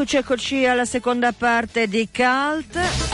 Eccoci, 0.00 0.16
eccoci 0.16 0.64
alla 0.64 0.86
seconda 0.86 1.30
parte 1.32 1.86
di 1.86 2.08
Cult. 2.10 3.09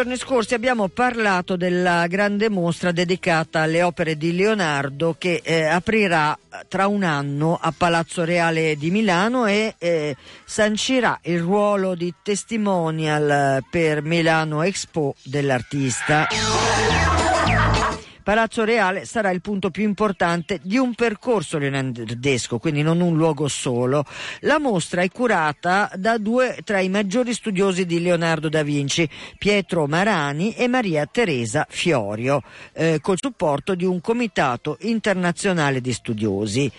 Giorni 0.00 0.16
scorsi 0.16 0.54
abbiamo 0.54 0.88
parlato 0.88 1.56
della 1.56 2.06
grande 2.06 2.48
mostra 2.48 2.90
dedicata 2.90 3.60
alle 3.60 3.82
opere 3.82 4.16
di 4.16 4.34
Leonardo 4.34 5.14
che 5.18 5.42
eh, 5.44 5.64
aprirà 5.64 6.38
tra 6.68 6.86
un 6.86 7.02
anno 7.02 7.58
a 7.60 7.70
Palazzo 7.76 8.24
Reale 8.24 8.76
di 8.76 8.90
Milano 8.90 9.44
e 9.44 9.74
eh, 9.76 10.16
sancirà 10.42 11.18
il 11.24 11.40
ruolo 11.40 11.94
di 11.94 12.14
testimonial 12.22 13.62
per 13.68 14.00
Milano 14.00 14.62
Expo 14.62 15.16
dell'artista. 15.22 16.28
Palazzo 18.22 18.64
Reale 18.64 19.04
sarà 19.04 19.30
il 19.30 19.40
punto 19.40 19.70
più 19.70 19.82
importante 19.82 20.60
di 20.62 20.76
un 20.76 20.94
percorso 20.94 21.58
leonardesco, 21.58 22.58
quindi 22.58 22.82
non 22.82 23.00
un 23.00 23.16
luogo 23.16 23.48
solo. 23.48 24.04
La 24.40 24.58
mostra 24.58 25.02
è 25.02 25.10
curata 25.10 25.90
da 25.94 26.18
due 26.18 26.58
tra 26.64 26.80
i 26.80 26.88
maggiori 26.88 27.32
studiosi 27.32 27.86
di 27.86 28.00
Leonardo 28.00 28.48
da 28.48 28.62
Vinci, 28.62 29.08
Pietro 29.38 29.86
Marani 29.86 30.54
e 30.54 30.68
Maria 30.68 31.06
Teresa 31.06 31.66
Fiorio, 31.68 32.42
eh, 32.72 32.98
col 33.00 33.16
supporto 33.18 33.74
di 33.74 33.84
un 33.84 34.00
comitato 34.00 34.76
internazionale 34.80 35.80
di 35.80 35.92
studiosi. 35.92 36.70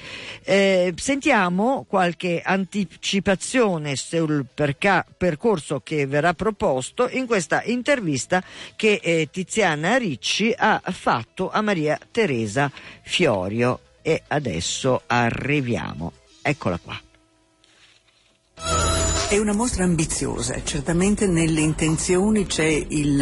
Eh, 0.44 0.94
sentiamo 0.96 1.86
qualche 1.88 2.42
anticipazione 2.44 3.96
sul 3.96 4.46
perca- 4.54 5.06
percorso 5.18 5.82
che 5.82 6.06
verrà 6.06 6.34
proposto 6.34 7.10
in 7.10 7.26
questa 7.26 7.64
intervista 7.64 8.44
che 8.76 9.00
eh, 9.02 9.30
Tiziana 9.32 9.98
Ricci 9.98 10.54
ha 10.56 10.82
fatto 10.92 11.41
fatto 11.42 11.50
a 11.50 11.62
Maria 11.62 12.00
Teresa 12.12 12.72
Fiorio 13.02 13.80
e 14.04 14.22
adesso 14.28 15.02
arriviamo. 15.08 16.14
Eccola 16.42 16.78
qua. 16.78 17.00
È 19.32 19.38
una 19.38 19.54
mostra 19.54 19.86
ambiziosa, 19.86 20.62
certamente 20.62 21.26
nelle 21.26 21.62
intenzioni 21.62 22.46
c'è 22.46 22.66
il, 22.66 23.16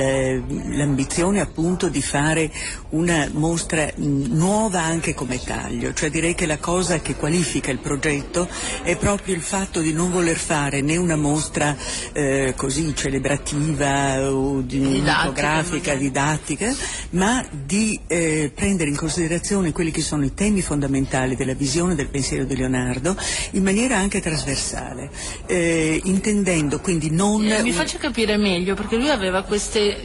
l'ambizione 0.76 1.40
appunto 1.40 1.88
di 1.88 2.02
fare 2.02 2.52
una 2.90 3.30
mostra 3.34 3.88
nuova 3.98 4.82
anche 4.82 5.14
come 5.14 5.40
taglio, 5.40 5.94
cioè 5.94 6.10
direi 6.10 6.34
che 6.34 6.48
la 6.48 6.58
cosa 6.58 6.98
che 7.00 7.16
qualifica 7.16 7.70
il 7.70 7.78
progetto 7.78 8.50
è 8.82 8.98
proprio 8.98 9.36
il 9.36 9.42
fatto 9.44 9.82
di 9.82 9.94
non 9.94 10.12
voler 10.12 10.38
fare 10.38 10.82
né 10.82 10.98
una 10.98 11.16
mostra 11.16 11.78
eh, 12.14 12.56
così 12.58 12.96
celebrativa 12.96 14.32
o 14.32 14.64
fotografica, 14.64 15.94
didattica, 15.94 16.74
ma 17.12 17.46
di 17.52 18.00
eh, 18.08 18.52
prendere 18.56 18.90
in 18.90 18.96
considerazione 18.96 19.72
quelli 19.72 19.92
che 19.92 20.02
sono 20.02 20.26
i 20.26 20.34
temi 20.34 20.62
fondamentali 20.62 21.36
della 21.36 21.54
visione 21.54 21.94
del 21.94 22.08
pensiero 22.08 22.46
di 22.46 22.56
Leonardo 22.56 23.16
in 23.52 23.62
maniera 23.62 23.98
anche 23.98 24.20
trasversale. 24.20 25.12
Eh, 25.46 25.98
intendendo 26.06 26.80
quindi 26.80 27.10
non... 27.10 27.46
Eh, 27.46 27.62
mi 27.62 27.72
faccia 27.72 27.98
capire 27.98 28.38
meglio, 28.38 28.76
perché 28.76 28.96
lui 28.96 29.10
aveva 29.10 29.44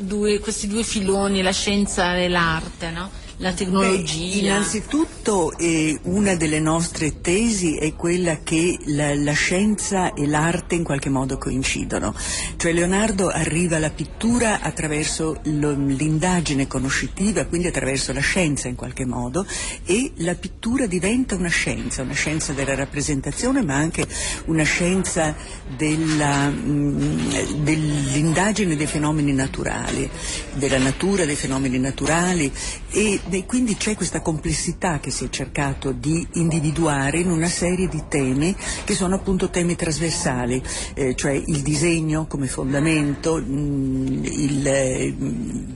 due, 0.00 0.38
questi 0.38 0.66
due 0.66 0.82
filoni, 0.82 1.42
la 1.42 1.52
scienza 1.52 2.16
e 2.16 2.28
l'arte, 2.28 2.90
no? 2.90 3.10
La 3.38 3.52
tecnologia? 3.52 4.16
Beh, 4.16 4.38
innanzitutto 4.38 5.56
eh, 5.58 5.98
una 6.02 6.34
delle 6.34 6.60
nostre 6.60 7.20
tesi 7.20 7.76
è 7.76 7.94
quella 7.94 8.38
che 8.42 8.78
la, 8.86 9.14
la, 9.14 9.32
scienza 9.32 10.12
e 10.12 10.26
l'arte 10.26 10.76
in 10.76 10.84
qualche 10.84 11.08
modo 11.08 11.36
coincidono. 11.38 12.14
Cioè 12.56 12.72
Leonardo 12.72 13.28
arriva 13.28 13.76
alla 13.76 13.90
pittura 13.90 14.60
attraverso 14.60 15.40
lo, 15.44 15.72
l'indagine 15.72 16.66
conoscitiva, 16.66 17.44
quindi 17.46 17.68
attraverso 17.68 18.12
la 18.12 18.20
scienza 18.20 18.68
in 18.68 18.76
qualche 18.76 19.04
modo, 19.04 19.44
e 19.84 20.12
la 20.16 20.34
pittura 20.34 20.86
diventa 20.86 21.34
una 21.34 21.48
scienza, 21.48 22.02
una 22.02 22.14
scienza 22.14 22.52
della 22.52 22.74
rappresentazione, 22.74 23.62
ma 23.62 23.74
anche 23.74 24.06
una 24.46 24.64
scienza 24.64 25.34
della, 25.76 26.48
mh, 26.48 26.70
mm, 26.70 27.62
dell'indagine 27.64 28.76
dei 28.76 28.86
fenomeni 28.86 29.32
naturali, 29.32 30.08
della 30.54 30.78
natura 30.78 31.24
dei 31.24 31.36
fenomeni 31.36 31.78
naturali 31.78 32.52
e 32.90 33.20
e 33.30 33.46
quindi 33.46 33.76
c'è 33.76 33.94
questa 33.94 34.20
complessità 34.20 35.00
che 35.00 35.10
si 35.10 35.24
è 35.24 35.28
cercato 35.30 35.92
di 35.92 36.26
individuare 36.32 37.18
in 37.18 37.30
una 37.30 37.48
serie 37.48 37.88
di 37.88 38.02
temi 38.08 38.54
che 38.84 38.94
sono 38.94 39.14
appunto 39.14 39.48
temi 39.48 39.76
trasversali, 39.76 40.62
eh, 40.94 41.14
cioè 41.14 41.32
il 41.32 41.62
disegno 41.62 42.26
come 42.26 42.46
fondamento, 42.46 43.36
mh, 43.36 43.52
mm, 43.52 44.24
il, 44.24 44.66
eh, 44.66 45.14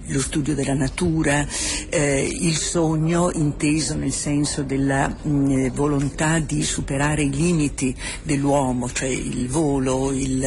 lo 0.06 0.20
studio 0.20 0.54
della 0.54 0.74
natura, 0.74 1.46
eh, 1.88 2.28
il 2.40 2.56
sogno 2.56 3.30
inteso 3.32 3.94
nel 3.94 4.12
senso 4.12 4.62
della 4.62 5.08
mh, 5.08 5.30
mm, 5.30 5.66
volontà 5.68 6.38
di 6.40 6.62
superare 6.62 7.22
i 7.22 7.30
limiti 7.30 7.94
dell'uomo, 8.22 8.90
cioè 8.92 9.08
il 9.08 9.48
volo, 9.48 10.12
il, 10.12 10.44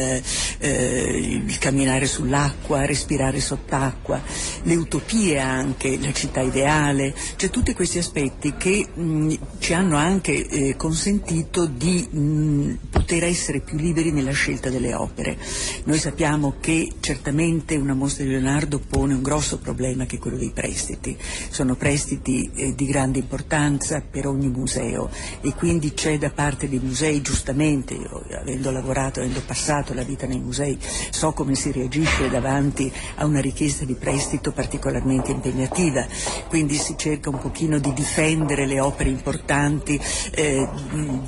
eh, 0.58 1.40
il 1.46 1.58
camminare 1.58 2.06
sull'acqua, 2.06 2.86
respirare 2.86 3.40
sott'acqua, 3.40 4.20
le 4.62 4.74
utopie 4.76 5.38
anche, 5.38 5.98
la 6.00 6.12
città 6.12 6.40
ideale, 6.40 6.91
sociale, 6.92 7.14
cioè 7.36 7.50
tutti 7.50 7.74
questi 7.74 7.98
aspetti 7.98 8.54
che 8.56 8.86
mh, 8.92 9.34
ci 9.58 9.72
hanno 9.72 9.96
anche 9.96 10.46
eh, 10.46 10.76
consentito 10.76 11.66
di 11.66 12.06
mh, 12.08 12.78
poter 12.90 13.24
essere 13.24 13.60
più 13.60 13.78
liberi 13.78 14.12
nella 14.12 14.32
scelta 14.32 14.68
delle 14.68 14.94
opere. 14.94 15.36
Noi 15.84 15.98
sappiamo 15.98 16.54
che 16.60 16.92
certamente 17.00 17.76
una 17.76 17.94
mostra 17.94 18.24
di 18.24 18.30
Leonardo 18.30 18.78
pone 18.78 19.14
un 19.14 19.22
grosso 19.22 19.58
problema 19.58 20.04
che 20.06 20.16
è 20.16 20.18
quello 20.18 20.36
dei 20.36 20.52
prestiti. 20.54 21.16
Sono 21.50 21.74
prestiti 21.74 22.50
eh, 22.54 22.74
di 22.74 22.86
grande 22.86 23.18
importanza 23.18 24.00
per 24.00 24.26
ogni 24.26 24.48
museo 24.48 25.10
e 25.40 25.54
quindi 25.54 25.94
c'è 25.94 26.18
da 26.18 26.30
parte 26.30 26.68
dei 26.68 26.80
musei, 26.80 27.20
giustamente, 27.22 27.94
io 27.94 28.24
avendo 28.38 28.70
lavorato, 28.70 29.20
avendo 29.20 29.42
passato 29.44 29.94
la 29.94 30.02
vita 30.02 30.26
nei 30.26 30.40
musei, 30.40 30.78
so 31.10 31.32
come 31.32 31.54
si 31.54 31.72
reagisce 31.72 32.28
davanti 32.28 32.90
a 33.16 33.24
una 33.24 33.40
richiesta 33.40 33.84
di 33.84 33.94
prestito 33.94 34.52
particolarmente 34.52 35.30
impegnativa. 35.30 36.06
Quindi 36.48 36.76
si 36.82 36.96
cerca 36.98 37.30
un 37.30 37.38
pochino 37.38 37.78
di 37.78 37.92
difendere 37.92 38.66
le 38.66 38.80
opere 38.80 39.08
importanti 39.08 39.98
eh, 40.34 40.68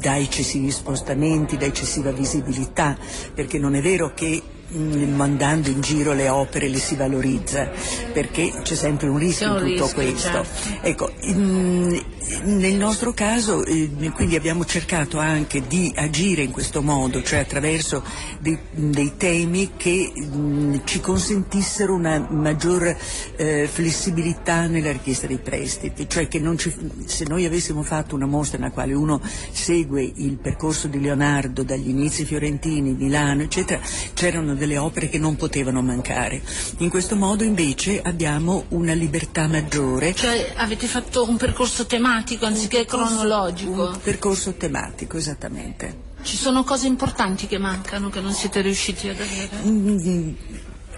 da 0.01 0.19
eccessivi 0.19 0.71
spostamenti, 0.71 1.57
da 1.57 1.67
eccessiva 1.67 2.11
visibilità, 2.11 2.99
perché 3.33 3.59
non 3.59 3.77
è 3.77 3.81
vero 3.81 4.13
che 4.13 4.43
mandando 4.75 5.69
in 5.69 5.81
giro 5.81 6.13
le 6.13 6.29
opere 6.29 6.69
le 6.69 6.79
si 6.79 6.97
valorizza 6.97 7.71
perché 8.13 8.53
c'è 8.63 8.75
sempre 8.75 9.09
un 9.09 9.19
rischio 9.19 9.59
in 9.59 9.77
tutto 9.77 9.85
rischio, 9.85 9.95
questo. 9.95 10.29
Certo. 10.29 10.87
Ecco, 10.87 11.13
in, 11.21 12.03
nel 12.43 12.75
nostro 12.75 13.13
caso 13.13 13.65
eh, 13.65 13.91
quindi 14.15 14.37
abbiamo 14.37 14.65
cercato 14.65 15.19
anche 15.19 15.67
di 15.67 15.93
agire 15.95 16.43
in 16.43 16.51
questo 16.51 16.83
modo, 16.83 17.23
cioè 17.23 17.41
attraverso 17.41 18.03
dei, 18.41 18.59
dei 18.71 19.13
temi 19.17 19.73
che 19.77 20.13
mh, 20.15 20.81
ci 20.85 21.01
consentissero 21.01 21.95
una 21.95 22.27
maggior 22.31 22.97
eh, 23.37 23.69
flessibilità 23.71 24.67
nella 24.67 24.93
richiesta 24.93 25.27
dei 25.27 25.39
prestiti, 25.39 26.09
cioè 26.09 26.29
che 26.29 26.41
ci, 26.57 26.75
se 27.05 27.25
noi 27.25 27.45
avessimo 27.45 27.83
fatto 27.83 28.15
una 28.15 28.27
mostra 28.27 28.59
nella 28.59 28.73
quale 28.73 28.95
uno 28.95 29.21
segue 29.51 30.11
il 30.17 30.37
percorso 30.37 30.89
di 30.89 31.01
Leonardo 31.01 31.63
dagli 31.63 31.89
inizi 31.89 32.25
fiorentini, 32.25 32.93
Milano, 32.93 33.43
eccetera, 33.43 33.81
c'erano 34.15 34.55
delle 34.65 34.79
opere 34.79 35.09
che 35.09 35.19
non 35.19 35.37
potevano 35.37 35.83
mancare. 35.83 36.43
In 36.79 36.89
questo 36.89 37.17
modo 37.17 37.45
invece 37.45 38.01
abbiamo 38.03 38.65
una 38.71 38.95
libertà 38.95 39.47
maggiore. 39.47 40.15
Cioè 40.15 40.55
avete 40.57 40.87
fatto 40.87 41.29
un 41.29 41.37
percorso 41.37 41.87
tematico? 41.87 42.47
anziché 42.47 42.79
un 42.79 42.85
percorso, 42.87 43.15
cronologico. 43.15 43.89
Un 43.89 44.01
percorso 44.03 44.55
tematico, 44.55 45.17
esattamente. 45.17 46.13
Ci 46.23 46.37
sono 46.37 46.65
cose 46.65 46.87
importanti 46.87 47.47
che 47.47 47.59
mancano, 47.59 48.09
che 48.09 48.21
non 48.21 48.33
siete 48.33 48.63
riusciti 48.63 49.09
ad 49.09 49.21
avere? 49.21 49.51
Mm, 49.67 50.33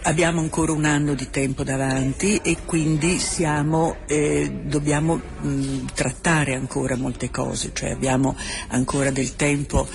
abbiamo 0.02 0.40
ancora 0.40 0.70
un 0.70 0.84
anno 0.84 1.14
di 1.14 1.28
tempo 1.30 1.64
davanti 1.64 2.36
e 2.36 2.58
quindi 2.64 3.18
siamo, 3.18 3.96
eh, 4.06 4.62
dobbiamo 4.64 5.16
mh, 5.16 5.48
mm, 5.48 5.86
trattare 5.92 6.54
ancora 6.54 6.96
molte 6.96 7.30
cose, 7.30 7.72
cioè 7.74 7.90
abbiamo 7.90 8.36
ancora 8.68 9.10
del 9.10 9.34
tempo 9.34 9.88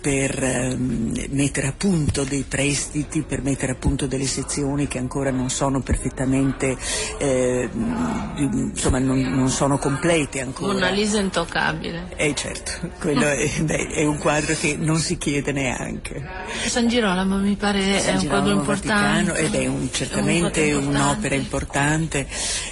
per 0.00 0.42
ehm, 0.42 1.26
mettere 1.30 1.68
a 1.68 1.74
punto 1.76 2.24
dei 2.24 2.44
prestiti, 2.46 3.22
per 3.22 3.42
mettere 3.42 3.72
a 3.72 3.74
punto 3.74 4.06
delle 4.06 4.26
sezioni 4.26 4.86
che 4.86 4.98
ancora 4.98 5.30
non 5.30 5.50
sono 5.50 5.80
perfettamente, 5.80 6.76
eh, 7.18 7.68
insomma 7.72 8.98
non, 8.98 9.20
non, 9.20 9.48
sono 9.48 9.78
complete 9.78 10.40
ancora. 10.40 10.72
Un'analisi 10.72 11.18
intoccabile. 11.18 12.12
Eh 12.16 12.34
certo, 12.34 12.90
quello 13.00 13.26
è, 13.26 13.48
beh, 13.60 13.88
è, 13.88 14.04
un 14.04 14.18
quadro 14.18 14.54
che 14.54 14.76
non 14.78 14.98
si 14.98 15.18
chiede 15.18 15.52
neanche. 15.52 16.24
San 16.66 16.88
Girolamo 16.88 17.38
mi 17.38 17.56
pare 17.56 18.00
San 18.00 18.16
è 18.16 18.18
un 18.18 18.26
quadro 18.26 18.52
importante. 18.52 19.38
Ed 19.38 19.54
è 19.54 19.66
un, 19.66 19.88
certamente 19.90 20.72
un'opera 20.72 21.34
importante 21.34 22.26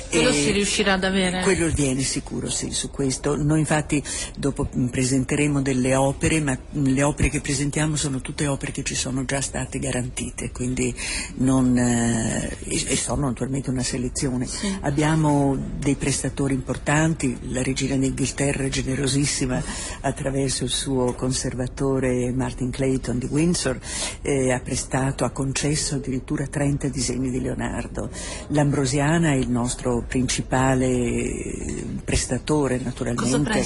Quello 0.08 0.32
si 0.32 0.50
riuscirà 0.52 0.94
ad 0.94 1.04
avere? 1.04 1.42
Quello 1.42 1.68
viene 1.68 2.02
sicuro, 2.02 2.48
sì, 2.48 2.70
su 2.70 2.90
questo. 2.90 3.36
Noi 3.36 3.60
infatti 3.60 4.02
dopo 4.36 4.68
presenteremo 4.90 5.60
delle 5.62 5.94
opere, 5.94 6.40
ma 6.40 6.56
le 6.70 7.02
opere 7.02 7.28
che 7.28 7.40
presentiamo 7.40 7.96
sono 7.96 8.20
tutte 8.20 8.46
opere 8.46 8.72
che 8.72 8.82
ci 8.82 8.94
sono 8.94 9.24
già 9.24 9.40
state 9.40 9.78
garantite, 9.78 10.50
quindi 10.52 10.94
non, 11.36 11.76
eh, 11.76 12.56
e 12.64 12.96
sono 12.96 13.26
naturalmente 13.26 13.70
una 13.70 13.82
selezione. 13.82 14.46
Sì. 14.46 14.74
Abbiamo 14.82 15.56
dei 15.78 15.96
prestatori 15.96 16.54
importanti, 16.54 17.36
la 17.48 17.62
regina 17.62 17.96
d'Inghilterra 17.96 18.68
generosissima 18.68 19.62
attraverso 20.00 20.64
il 20.64 20.70
suo 20.70 21.14
conservatore 21.14 22.32
Martin 22.32 22.70
Clayton 22.70 23.18
di 23.18 23.26
Windsor 23.26 23.78
eh, 24.22 24.52
ha 24.52 24.60
prestato, 24.60 25.24
ha 25.24 25.30
concesso 25.30 25.96
addirittura 25.96 26.46
30 26.46 26.88
disegni 26.88 27.30
di 27.30 27.40
Leonardo. 27.40 28.10
L'Ambrosiana 28.48 29.30
è 29.30 29.36
il 29.36 29.50
nostro 29.50 29.95
principale 30.02 31.84
prestatore 32.04 32.78
naturalmente. 32.78 33.62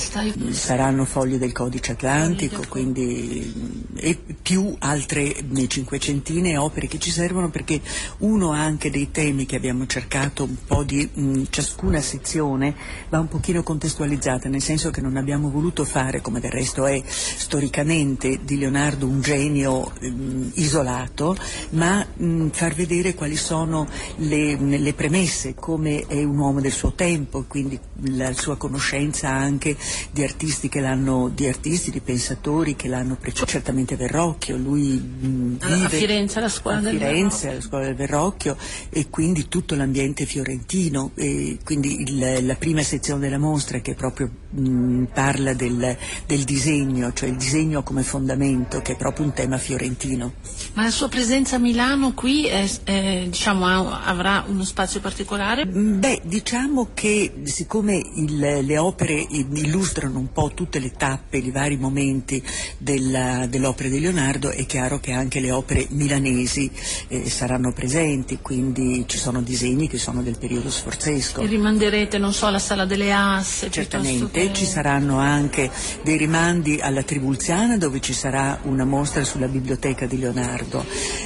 Saranno 0.53 1.05
fogli 1.05 1.37
del 1.37 1.53
codice 1.53 1.93
atlantico, 1.93 2.62
quindi 2.69 3.88
e 3.97 4.19
più 4.41 4.75
altre 4.79 5.35
cinquecentine 5.67 6.56
opere 6.56 6.87
che 6.87 6.99
ci 6.99 7.11
servono 7.11 7.50
perché 7.50 7.81
uno 8.19 8.50
anche 8.50 8.91
dei 8.91 9.11
temi 9.11 9.47
che 9.47 9.56
abbiamo 9.56 9.87
cercato 9.87 10.44
un 10.44 10.56
po' 10.67 10.82
di 10.82 11.09
mh, 11.12 11.43
ciascuna 11.50 12.00
sezione 12.00 12.75
va 13.09 13.19
un 13.19 13.29
pochino 13.29 13.62
contestualizzata, 13.62 14.49
nel 14.49 14.62
senso 14.62 14.91
che 14.91 15.00
non 15.00 15.17
abbiamo 15.17 15.50
voluto 15.50 15.85
fare, 15.85 16.21
come 16.21 16.41
del 16.41 16.50
resto 16.50 16.87
è 16.87 17.03
storicamente 17.06 18.41
di 18.43 18.59
Leonardo 18.59 19.06
un 19.06 19.21
genio 19.21 19.93
mh, 20.00 20.50
isolato, 20.55 21.37
ma 21.71 22.05
mh, 22.05 22.49
far 22.49 22.75
vedere 22.75 23.15
quali 23.15 23.37
sono 23.37 23.87
le, 24.17 24.56
le 24.56 24.93
premesse, 24.94 25.55
come 25.55 26.06
è 26.06 26.19
un 26.25 26.38
uomo 26.38 26.61
del 26.61 26.72
suo 26.72 26.93
tempo, 26.93 27.44
quindi 27.46 27.78
la 28.05 28.32
sua 28.32 28.56
conoscenza 28.56 29.28
anche 29.28 29.76
di 30.11 30.22
artisti 30.22 30.69
che 30.69 30.81
l'hanno, 30.81 31.31
di 31.34 31.46
artisti, 31.46 31.90
di 31.90 32.00
pensatori 32.00 32.76
che 32.76 32.88
l'hanno 32.88 33.17
preceduto, 33.17 33.50
certamente 33.50 33.96
Verrocchio, 33.96 34.56
lui 34.56 35.00
vive 35.00 35.84
a 35.84 35.88
Firenze, 35.88 36.40
la 36.40 36.49
scuola 36.49 36.78
a 36.78 36.81
del 36.81 36.99
Firenze, 36.99 37.49
alla 37.50 37.61
scuola 37.61 37.84
del 37.84 37.94
Verrocchio 37.94 38.56
e 38.88 39.08
quindi 39.08 39.49
tutto 39.49 39.75
l'ambiente 39.75 40.26
fiorentino, 40.26 41.12
e 41.14 41.58
quindi 41.64 42.00
il, 42.02 42.46
la 42.46 42.55
prima 42.55 42.82
sezione 42.82 43.20
della 43.20 43.38
mostra 43.38 43.81
che 43.81 43.94
proprio 43.94 44.31
mh, 44.50 45.05
parla 45.12 45.55
del, 45.55 45.96
del 46.26 46.44
disegno, 46.44 47.12
cioè 47.12 47.28
il 47.28 47.37
disegno 47.37 47.82
come 47.82 48.02
fondamento, 48.02 48.81
che 48.82 48.93
è 48.93 48.96
proprio 48.96 49.26
un 49.26 49.32
tema 49.32 49.58
fiorentino. 49.58 50.32
Ma 50.75 50.84
la 50.84 50.90
sua 50.90 51.08
presenza 51.08 51.56
a 51.56 51.58
Milano 51.58 52.12
qui 52.14 52.46
è, 52.46 52.69
è, 52.84 53.25
diciamo, 53.26 53.66
avrà 53.66 54.44
uno 54.46 54.64
spazio 54.64 55.00
particolare? 55.00 55.66
Beh, 55.66 56.10
diciamo 56.23 56.89
che 56.95 57.33
siccome 57.45 58.03
il, 58.15 58.39
le 58.39 58.79
opere 58.79 59.27
illustrano 59.31 60.19
un 60.19 60.33
po' 60.33 60.51
tutte 60.55 60.79
le 60.79 60.93
tappe, 60.93 61.39
i 61.39 61.51
vari 61.51 61.77
momenti 61.77 62.43
della, 62.79 63.47
dell'opera 63.47 63.89
di 63.89 64.01
Leonardo, 64.01 64.51
è 64.51 64.65
chiaro 64.67 64.99
che 64.99 65.12
anche 65.12 65.41
le 65.41 65.53
opere 65.53 65.87
milanesi 65.91 66.71
eh, 67.09 67.29
saranno 67.29 67.73
presenti, 67.73 68.39
quindi 68.41 69.05
ci 69.07 69.19
sono 69.19 69.43
disegni 69.43 69.89
che 69.89 69.99
sono 69.99 70.23
del 70.23 70.39
periodo 70.39 70.71
sforzesco. 70.71 71.43
E 71.43 71.47
rimanderete, 71.47 72.19
non 72.19 72.33
so, 72.33 72.47
alla 72.47 72.59
Sala 72.59 72.85
delle 72.85 73.12
Asse? 73.12 73.71
Certamente, 73.71 74.49
che... 74.49 74.53
ci 74.53 74.65
saranno 74.65 75.19
anche 75.19 75.71
dei 76.03 76.17
rimandi 76.17 76.79
alla 76.81 77.03
Tribulziana 77.03 77.77
dove 77.77 78.01
ci 78.01 78.12
sarà 78.12 78.59
una 78.62 78.85
mostra 78.85 79.25
sulla 79.25 79.49
biblioteca 79.49 80.07
di 80.07 80.19
Leonardo 80.19 80.85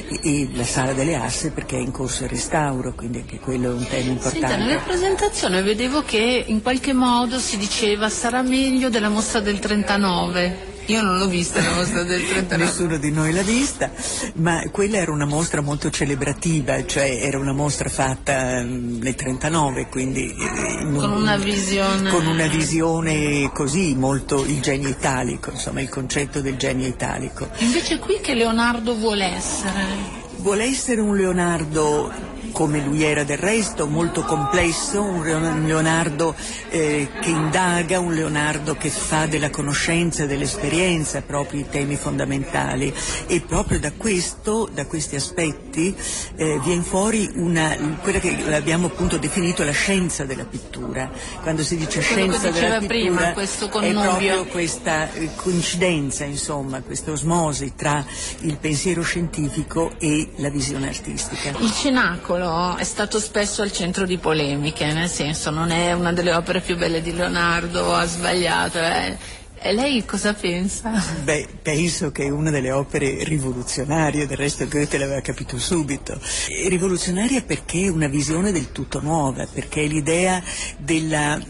e, 0.08 0.20
e 0.22 0.48
la 0.52 0.64
Sala 0.64 0.92
delle 0.92 1.14
Asse 1.14 1.50
perché 1.50 1.76
è 1.76 1.80
in 1.80 1.90
corso 1.90 2.24
il 2.24 2.30
restauro, 2.30 2.92
quindi 2.94 3.18
anche 3.18 3.38
quello 3.38 3.70
è 3.70 3.74
un 3.74 3.86
tema 3.88 4.10
importante. 4.10 4.48
Senta, 4.48 4.73
nella 4.74 4.80
presentazione 4.80 5.62
vedevo 5.62 6.02
che 6.02 6.44
in 6.46 6.60
qualche 6.60 6.92
modo 6.92 7.38
si 7.38 7.56
diceva 7.56 8.08
sarà 8.08 8.42
meglio 8.42 8.88
della 8.88 9.08
mostra 9.08 9.40
del 9.40 9.58
39. 9.60 10.72
Io 10.86 11.00
non 11.00 11.16
l'ho 11.16 11.28
vista 11.28 11.62
la 11.62 11.76
mostra 11.76 12.02
del 12.02 12.22
39. 12.28 12.64
Nessuno 12.64 12.96
di 12.98 13.10
noi 13.10 13.32
l'ha 13.32 13.42
vista, 13.42 13.90
ma 14.34 14.62
quella 14.70 14.98
era 14.98 15.12
una 15.12 15.24
mostra 15.24 15.62
molto 15.62 15.88
celebrativa, 15.88 16.84
cioè 16.84 17.20
era 17.22 17.38
una 17.38 17.54
mostra 17.54 17.88
fatta 17.88 18.60
nel 18.62 19.14
39, 19.14 19.86
quindi 19.88 20.34
con 20.96 21.10
una 21.10 21.38
visione 21.38 22.10
con 22.10 22.26
una 22.26 22.46
visione 22.48 23.50
così 23.54 23.94
molto 23.94 24.44
il 24.44 24.60
genio 24.60 24.90
italico, 24.90 25.52
insomma, 25.52 25.80
il 25.80 25.88
concetto 25.88 26.42
del 26.42 26.56
genio 26.56 26.86
italico. 26.86 27.48
Invece 27.58 27.98
qui 27.98 28.18
che 28.20 28.34
Leonardo 28.34 28.94
vuole 28.94 29.24
essere? 29.24 30.22
Vuole 30.36 30.64
essere 30.64 31.00
un 31.00 31.16
Leonardo 31.16 32.33
come 32.54 32.78
lui 32.78 33.02
era 33.02 33.24
del 33.24 33.36
resto, 33.36 33.88
molto 33.88 34.22
complesso, 34.22 35.02
un 35.02 35.64
Leonardo 35.66 36.36
eh, 36.70 37.08
che 37.20 37.28
indaga, 37.28 37.98
un 37.98 38.14
Leonardo 38.14 38.76
che 38.76 38.90
fa 38.90 39.26
della 39.26 39.50
conoscenza 39.50 40.22
e 40.22 40.26
dell'esperienza 40.28 41.20
proprio 41.22 41.60
i 41.60 41.66
temi 41.68 41.96
fondamentali 41.96 42.94
e 43.26 43.40
proprio 43.40 43.80
da 43.80 43.90
questo, 43.90 44.68
da 44.72 44.86
questi 44.86 45.16
aspetti 45.16 45.96
eh, 46.36 46.60
viene 46.62 46.82
fuori 46.82 47.28
una, 47.34 47.76
quella 48.00 48.20
che 48.20 48.54
abbiamo 48.54 48.86
appunto 48.86 49.18
definito 49.18 49.64
la 49.64 49.72
scienza 49.72 50.24
della 50.24 50.44
pittura. 50.44 51.10
Quando 51.42 51.64
si 51.64 51.76
dice 51.76 52.00
scienza 52.02 52.50
della 52.50 52.78
pittura 52.78 52.86
prima, 52.86 53.34
è 53.34 53.92
proprio 53.92 54.44
questa 54.44 55.12
eh, 55.12 55.30
coincidenza, 55.34 56.22
insomma, 56.22 56.80
questa 56.82 57.10
osmosi 57.10 57.72
tra 57.74 58.04
il 58.42 58.56
pensiero 58.58 59.02
scientifico 59.02 59.90
e 59.98 60.30
la 60.36 60.50
visione 60.50 60.86
artistica. 60.86 61.50
Il 61.58 61.72
cenacolo 61.72 62.43
è 62.76 62.84
stato 62.84 63.18
spesso 63.18 63.62
al 63.62 63.72
centro 63.72 64.06
di 64.06 64.18
polemiche, 64.18 64.92
nel 64.92 65.08
senso 65.08 65.50
non 65.50 65.70
è 65.70 65.92
una 65.92 66.12
delle 66.12 66.34
opere 66.34 66.60
più 66.60 66.76
belle 66.76 67.00
di 67.00 67.14
Leonardo, 67.14 67.94
ha 67.94 68.04
sbagliato. 68.06 68.78
Eh. 68.78 69.16
Lei 69.72 70.04
cosa 70.04 70.34
pensa? 70.34 70.92
Beh, 71.22 71.48
penso 71.62 72.12
che 72.12 72.24
è 72.24 72.28
una 72.28 72.50
delle 72.50 72.70
opere 72.70 73.24
rivoluzionarie, 73.24 74.26
del 74.26 74.36
resto 74.36 74.68
Goethe 74.68 74.98
l'aveva 74.98 75.22
capito 75.22 75.58
subito. 75.58 76.20
Rivoluzionaria 76.68 77.40
perché 77.40 77.84
è 77.84 77.88
una 77.88 78.06
visione 78.06 78.52
del 78.52 78.72
tutto 78.72 79.00
nuova, 79.00 79.46
perché 79.50 79.84
è 79.84 79.86
l'idea 79.86 80.42
della, 80.76 81.40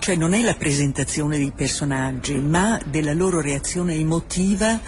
cioè 0.00 0.16
non 0.16 0.34
è 0.34 0.42
la 0.42 0.54
presentazione 0.54 1.38
dei 1.38 1.52
personaggi, 1.52 2.34
ma 2.40 2.80
della 2.84 3.12
loro 3.12 3.40
reazione 3.40 3.94
emotiva 3.94 4.80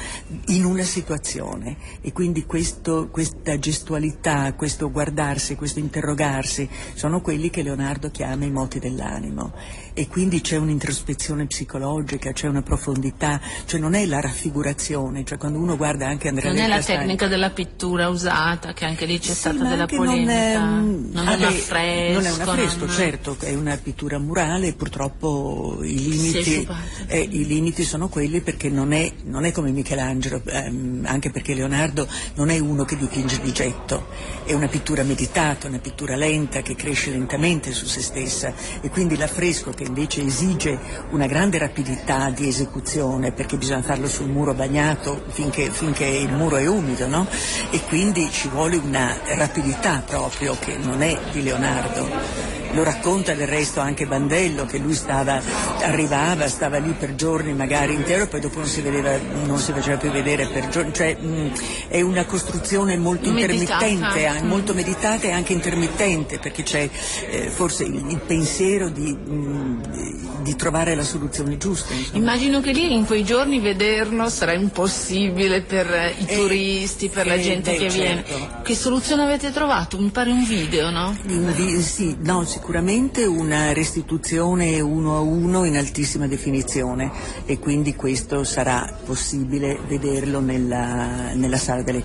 in 0.46 0.64
una 0.64 0.82
situazione. 0.82 1.76
E 2.00 2.10
quindi 2.10 2.46
questo, 2.46 3.10
questa 3.12 3.60
gestualità, 3.60 4.54
questo 4.54 4.90
guardarsi, 4.90 5.54
questo 5.54 5.78
interrogarsi, 5.78 6.68
sono 6.94 7.20
quelli 7.20 7.48
che 7.48 7.62
Leonardo 7.62 8.10
chiama 8.10 8.44
i 8.44 8.50
moti 8.50 8.80
dell'animo. 8.80 9.52
E 9.94 10.08
quindi 10.08 10.40
c'è 10.40 10.56
un'introspezione 10.56 11.46
psicologica, 11.46 12.32
c'è 12.32 12.48
una 12.48 12.62
profondità, 12.76 13.38
cioè 13.66 13.78
non 13.78 13.92
è 13.94 14.06
la 14.06 14.20
raffigurazione, 14.20 15.24
cioè 15.24 15.36
quando 15.36 15.58
uno 15.58 15.76
guarda 15.76 16.06
anche 16.06 16.28
Andrea 16.28 16.50
Non 16.50 16.58
è 16.58 16.66
la 16.66 16.76
Castagni, 16.76 16.98
tecnica 17.00 17.26
della 17.26 17.50
pittura 17.50 18.08
usata, 18.08 18.72
che 18.72 18.86
anche 18.86 19.04
lì 19.04 19.18
c'è 19.18 19.32
Sì, 19.32 19.34
stata 19.34 19.64
della 19.64 19.84
polemica. 19.84 20.58
Non 20.64 21.10
è, 21.10 21.14
non 21.14 21.28
ah 21.28 21.32
è 21.32 21.36
un 21.36 21.42
affresco. 21.44 22.12
Non 22.12 22.24
è 22.24 22.32
un 22.32 22.40
affresco, 22.40 22.84
non- 22.86 22.94
certo, 22.94 23.36
è 23.40 23.54
una 23.54 23.76
pittura 23.76 24.18
murale 24.18 24.68
e 24.68 24.72
purtroppo 24.72 25.80
i 25.82 26.08
limiti, 26.08 26.66
eh, 27.08 27.28
i 27.30 27.46
limiti 27.46 27.84
sono 27.84 28.08
quelli 28.08 28.40
perché 28.40 28.70
non 28.70 28.92
è, 28.92 29.12
non 29.24 29.44
è 29.44 29.52
come 29.52 29.70
Michelangelo, 29.70 30.40
ehm, 30.46 31.04
anche 31.06 31.30
perché 31.30 31.52
Leonardo 31.54 32.08
non 32.36 32.48
è 32.48 32.58
uno 32.58 32.84
che 32.84 32.96
dipinge 32.96 33.38
di 33.42 33.52
getto, 33.52 34.06
è 34.44 34.54
una 34.54 34.68
pittura 34.68 35.02
meditata, 35.02 35.68
una 35.68 35.78
pittura 35.78 36.16
lenta 36.16 36.62
che 36.62 36.74
cresce 36.74 37.10
lentamente 37.10 37.72
su 37.72 37.84
se 37.84 38.00
stessa 38.00 38.54
e 38.80 38.88
quindi 38.88 39.16
l'affresco 39.18 39.70
che 39.72 39.84
invece 39.84 40.24
esige 40.24 40.78
una 41.10 41.26
grande 41.26 41.58
rapidità 41.58 42.30
di 42.30 42.46
esecuzione 42.62 43.33
perché 43.33 43.57
bisogna 43.57 43.83
farlo 43.83 44.07
sul 44.07 44.28
muro 44.28 44.54
bagnato 44.54 45.23
finché, 45.28 45.71
finché 45.71 46.07
il 46.07 46.33
muro 46.33 46.57
è 46.57 46.66
umido, 46.66 47.07
no? 47.09 47.26
E 47.71 47.81
quindi 47.88 48.31
ci 48.31 48.49
vuole 48.49 48.76
una 48.76 49.16
rapidità 49.37 50.02
proprio 50.07 50.57
che 50.59 50.76
non 50.76 51.02
è 51.02 51.19
di 51.33 51.42
Leonardo. 51.42 52.51
Lo 52.72 52.82
racconta 52.84 53.34
del 53.34 53.46
resto 53.46 53.80
anche 53.80 54.06
Bandello 54.06 54.64
che 54.64 54.78
lui 54.78 54.94
stava, 54.94 55.40
arrivava, 55.82 56.48
stava 56.48 56.78
lì 56.78 56.92
per 56.92 57.14
giorni 57.14 57.52
magari 57.52 57.92
intero, 57.92 58.26
poi 58.26 58.40
dopo 58.40 58.60
non 58.60 58.66
si, 58.68 58.80
vedeva, 58.80 59.14
non 59.44 59.58
si 59.58 59.72
faceva 59.72 59.98
più 59.98 60.10
vedere 60.10 60.46
per 60.46 60.68
giorni, 60.68 60.92
cioè 60.94 61.14
mh, 61.14 61.52
è 61.88 62.00
una 62.00 62.24
costruzione 62.24 62.96
molto 62.96 63.30
Meditata. 63.30 63.84
intermittente, 63.84 64.26
eh, 64.26 64.42
Mm. 64.42 64.46
molto 64.48 64.72
meditata 64.74 65.26
e 65.26 65.30
anche 65.32 65.52
intermittente 65.52 66.38
perché 66.38 66.62
c'è 66.62 66.88
eh, 67.30 67.48
forse 67.50 67.84
il, 67.84 68.04
il 68.08 68.18
pensiero 68.26 68.88
di, 68.88 69.12
mh, 69.12 70.40
di 70.42 70.56
trovare 70.56 70.94
la 70.94 71.04
soluzione 71.04 71.58
giusta. 71.58 71.92
insomma. 71.92 72.16
Immagino 72.18 72.60
che 72.60 72.72
lì 72.72 72.94
in 72.94 73.04
quei 73.04 73.22
giorni 73.24 73.60
vederlo 73.60 74.28
sarà 74.30 74.54
impossibile 74.54 75.60
per 75.60 76.14
i 76.18 76.24
Eh, 76.26 76.36
turisti, 76.36 77.08
per 77.10 77.26
la 77.26 77.34
eh, 77.34 77.40
gente 77.42 77.72
beh, 77.72 77.76
che 77.76 77.88
viene. 77.88 78.24
certo. 78.26 78.62
Che 78.62 78.74
soluzione 78.74 79.24
avete 79.24 79.52
trovato? 79.52 79.98
Mi 79.98 80.08
pare 80.08 80.30
un 80.30 80.44
video, 80.44 80.90
no? 80.90 81.14
In 81.26 81.52
vi- 81.54 81.82
sì, 81.82 82.16
no, 82.20 82.44
sicuramente 82.62 83.25
una 83.25 83.73
restituzione 83.73 84.81
uno 84.81 85.16
a 85.16 85.19
uno 85.21 85.64
in 85.64 85.76
altissima 85.76 86.28
definizione 86.28 87.11
e 87.45 87.59
quindi 87.59 87.97
questo 87.97 88.45
sarà 88.45 88.99
possibile 89.04 89.81
vederlo 89.88 90.38
nella, 90.38 91.33
nella 91.35 91.57
sala 91.57 91.83
delle 91.83 92.02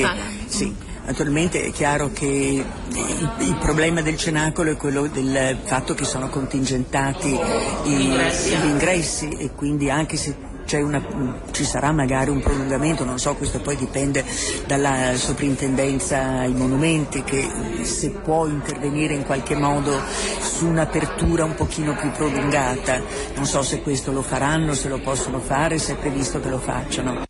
sala? 0.00 0.16
Sì, 0.46 0.74
Naturalmente 1.06 1.62
è 1.62 1.70
chiaro 1.70 2.10
che 2.12 2.26
il, 2.26 3.32
il 3.38 3.56
problema 3.60 4.00
del 4.00 4.16
cenacolo 4.16 4.72
è 4.72 4.76
quello 4.76 5.06
del 5.06 5.58
fatto 5.62 5.94
che 5.94 6.04
sono 6.04 6.28
contingentati 6.28 7.28
i, 7.28 7.38
gli 7.84 8.64
ingressi 8.64 9.28
e 9.28 9.50
quindi 9.52 9.90
anche 9.90 10.16
se 10.16 10.34
una, 10.72 11.02
ci 11.50 11.64
sarà 11.64 11.92
magari 11.92 12.30
un 12.30 12.40
prolungamento, 12.40 13.04
non 13.04 13.18
so, 13.18 13.34
questo 13.34 13.60
poi 13.60 13.76
dipende 13.76 14.24
dalla 14.66 15.16
soprintendenza 15.16 16.40
ai 16.40 16.52
monumenti 16.52 17.22
che 17.22 17.48
se 17.82 18.10
può 18.10 18.46
intervenire 18.46 19.14
in 19.14 19.24
qualche 19.24 19.54
modo 19.54 20.00
su 20.40 20.66
un'apertura 20.66 21.44
un 21.44 21.54
pochino 21.54 21.94
più 21.94 22.10
prolungata, 22.10 23.00
non 23.34 23.46
so 23.46 23.62
se 23.62 23.82
questo 23.82 24.12
lo 24.12 24.22
faranno, 24.22 24.74
se 24.74 24.88
lo 24.88 25.00
possono 25.00 25.38
fare, 25.38 25.78
se 25.78 25.92
è 25.92 25.96
previsto 25.96 26.40
che 26.40 26.48
lo 26.48 26.58
facciano. 26.58 27.22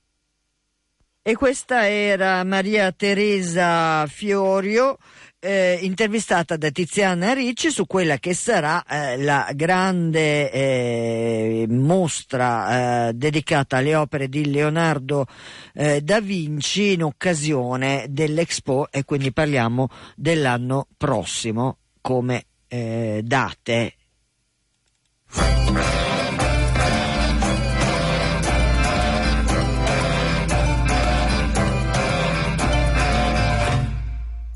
E 1.26 1.36
questa 1.36 1.88
era 1.88 2.44
Maria 2.44 2.92
Teresa 2.92 4.06
Fiorio 4.06 4.98
eh, 5.44 5.78
intervistata 5.82 6.56
da 6.56 6.70
Tiziana 6.70 7.34
Ricci 7.34 7.70
su 7.70 7.86
quella 7.86 8.16
che 8.16 8.32
sarà 8.32 8.82
eh, 8.84 9.18
la 9.18 9.50
grande 9.54 10.50
eh, 10.50 11.66
mostra 11.68 13.08
eh, 13.08 13.12
dedicata 13.12 13.76
alle 13.76 13.94
opere 13.94 14.28
di 14.28 14.50
Leonardo 14.50 15.26
eh, 15.74 16.00
da 16.00 16.20
Vinci 16.20 16.94
in 16.94 17.02
occasione 17.02 18.06
dell'Expo 18.08 18.88
e 18.90 19.04
quindi 19.04 19.32
parliamo 19.32 19.88
dell'anno 20.16 20.88
prossimo 20.96 21.76
come 22.00 22.46
eh, 22.68 23.20
date. 23.22 23.94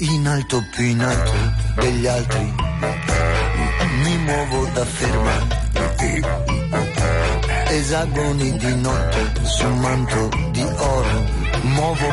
In 0.01 0.27
alto 0.29 0.65
più 0.71 0.85
in 0.85 1.01
alto 1.01 1.33
degli 1.75 2.07
altri, 2.07 2.55
mi 4.03 4.17
muovo 4.19 4.65
da 4.73 4.85
ferma. 4.85 5.57
Esagoni 7.71 8.57
di 8.59 8.75
notte 8.77 9.45
su 9.45 9.67
un 9.67 9.79
manto 9.81 10.29
di 10.53 10.63
oro, 10.63 11.25
muovo. 11.63 12.07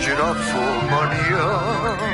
Giraffo 0.00 0.60
mania, 0.88 2.11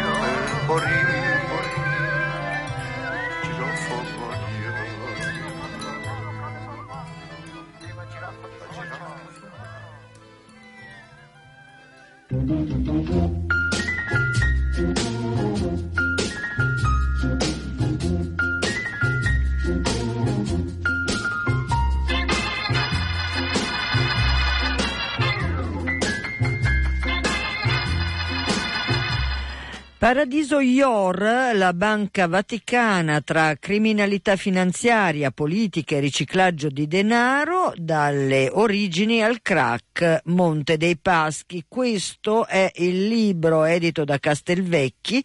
Paradiso 30.09 30.59
IOR, 30.61 31.53
la 31.53 31.75
banca 31.75 32.27
vaticana 32.27 33.21
tra 33.21 33.57
criminalità 33.61 34.37
finanziaria, 34.37 35.31
politica 35.31 35.97
e 35.97 36.01
riciclaggio 36.01 36.71
di 36.71 36.87
denaro, 36.87 37.75
dalle 37.77 38.49
origini 38.51 39.23
al 39.23 39.43
crack 39.43 40.23
Monte 40.25 40.79
dei 40.79 40.97
Paschi. 40.97 41.67
Questo 41.69 42.47
è 42.47 42.73
il 42.77 43.07
libro 43.07 43.65
edito 43.65 44.05
da 44.05 44.19
Castelvecchi 44.19 45.23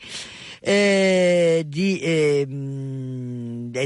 eh, 0.59 1.63
di, 1.65 1.99
eh, 1.99 2.45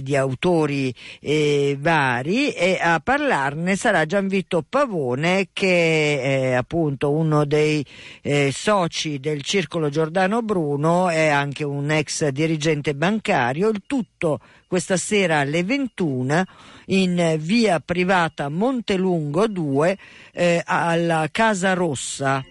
di, 0.01 0.15
autori 0.15 0.93
eh, 1.19 1.77
vari 1.79 2.51
e 2.51 2.77
a 2.81 2.99
parlarne 2.99 3.75
sarà 3.75 4.05
Gianvito 4.05 4.63
Pavone 4.67 5.49
che 5.53 6.21
è 6.21 6.53
appunto 6.53 7.11
uno 7.11 7.45
dei 7.45 7.85
eh, 8.21 8.51
soci 8.53 9.19
del 9.19 9.41
Circolo 9.41 9.89
Giordano 9.89 10.41
Bruno, 10.41 11.09
è 11.09 11.27
anche 11.27 11.63
un 11.63 11.89
ex 11.91 12.27
dirigente 12.27 12.93
bancario, 12.93 13.69
il 13.69 13.83
tutto 13.85 14.39
questa 14.67 14.97
sera 14.97 15.39
alle 15.39 15.63
21 15.63 16.43
in 16.87 17.35
via 17.39 17.79
privata 17.79 18.49
Montelungo 18.49 19.47
2 19.47 19.97
eh, 20.33 20.61
alla 20.65 21.27
Casa 21.31 21.73
Rossa. 21.73 22.43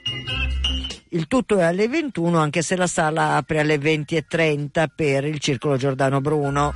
Il 1.10 1.28
tutto 1.28 1.58
è 1.58 1.62
alle 1.62 1.88
21 1.88 2.38
anche 2.38 2.62
se 2.62 2.76
la 2.76 2.86
sala 2.86 3.36
apre 3.36 3.60
alle 3.60 3.76
20.30 3.76 4.86
per 4.94 5.24
il 5.24 5.38
Circolo 5.38 5.76
Giordano 5.76 6.20
Bruno. 6.20 6.72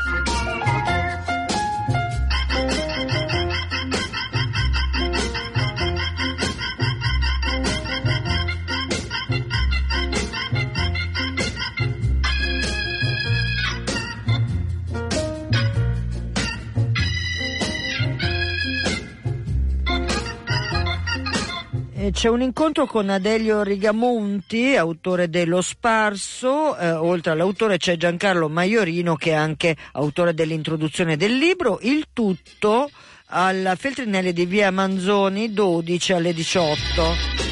C'è 22.12 22.28
un 22.28 22.40
incontro 22.40 22.86
con 22.86 23.10
Adelio 23.10 23.62
Rigamonti, 23.62 24.74
autore 24.74 25.28
dello 25.28 25.60
Sparso, 25.60 26.74
eh, 26.78 26.92
oltre 26.92 27.32
all'autore 27.32 27.76
c'è 27.76 27.98
Giancarlo 27.98 28.48
Maiorino 28.48 29.16
che 29.16 29.32
è 29.32 29.34
anche 29.34 29.76
autore 29.92 30.32
dell'introduzione 30.32 31.18
del 31.18 31.36
libro, 31.36 31.78
il 31.82 32.06
tutto 32.14 32.88
alla 33.26 33.76
Feltrinelli 33.76 34.32
di 34.32 34.46
via 34.46 34.70
Manzoni 34.70 35.52
12 35.52 36.12
alle 36.14 36.32
18. 36.32 37.49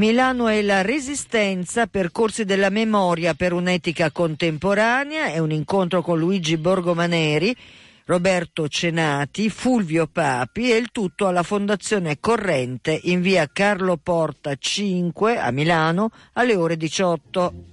Milano 0.00 0.48
e 0.48 0.62
la 0.62 0.80
Resistenza, 0.80 1.86
percorsi 1.86 2.46
della 2.46 2.70
memoria 2.70 3.34
per 3.34 3.52
un'etica 3.52 4.10
contemporanea, 4.10 5.26
è 5.26 5.36
un 5.36 5.50
incontro 5.50 6.00
con 6.00 6.18
Luigi 6.18 6.56
Borgomaneri, 6.56 7.54
Roberto 8.06 8.66
Cenati, 8.66 9.50
Fulvio 9.50 10.06
Papi 10.06 10.72
e 10.72 10.76
il 10.76 10.88
tutto 10.90 11.26
alla 11.26 11.42
Fondazione 11.42 12.18
Corrente 12.18 12.98
in 12.98 13.20
via 13.20 13.46
Carlo 13.52 13.98
Porta 13.98 14.54
5 14.56 15.36
a 15.36 15.50
Milano 15.50 16.10
alle 16.32 16.56
ore 16.56 16.78
18. 16.78 17.69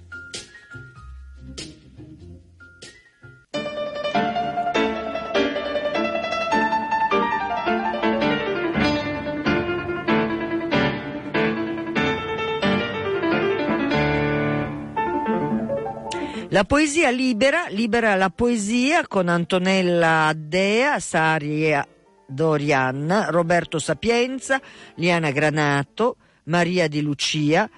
La 16.58 16.64
poesia 16.64 17.12
libera, 17.12 17.68
libera 17.68 18.16
la 18.16 18.30
poesia 18.30 19.06
con 19.06 19.28
Antonella 19.28 20.26
Addea, 20.26 20.98
Saria 20.98 21.86
Dorian, 22.26 23.26
Roberto 23.28 23.78
Sapienza, 23.78 24.60
Liana 24.96 25.30
Granato, 25.30 26.16
Maria 26.46 26.88
Di 26.88 27.00
Lucia, 27.00 27.70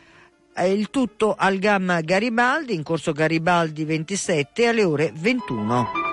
il 0.64 0.88
tutto 0.88 1.34
al 1.36 1.58
Gamma 1.58 2.00
Garibaldi, 2.00 2.72
in 2.72 2.82
corso 2.82 3.12
Garibaldi 3.12 3.84
27 3.84 4.68
alle 4.68 4.84
ore 4.84 5.12
21. 5.14 6.09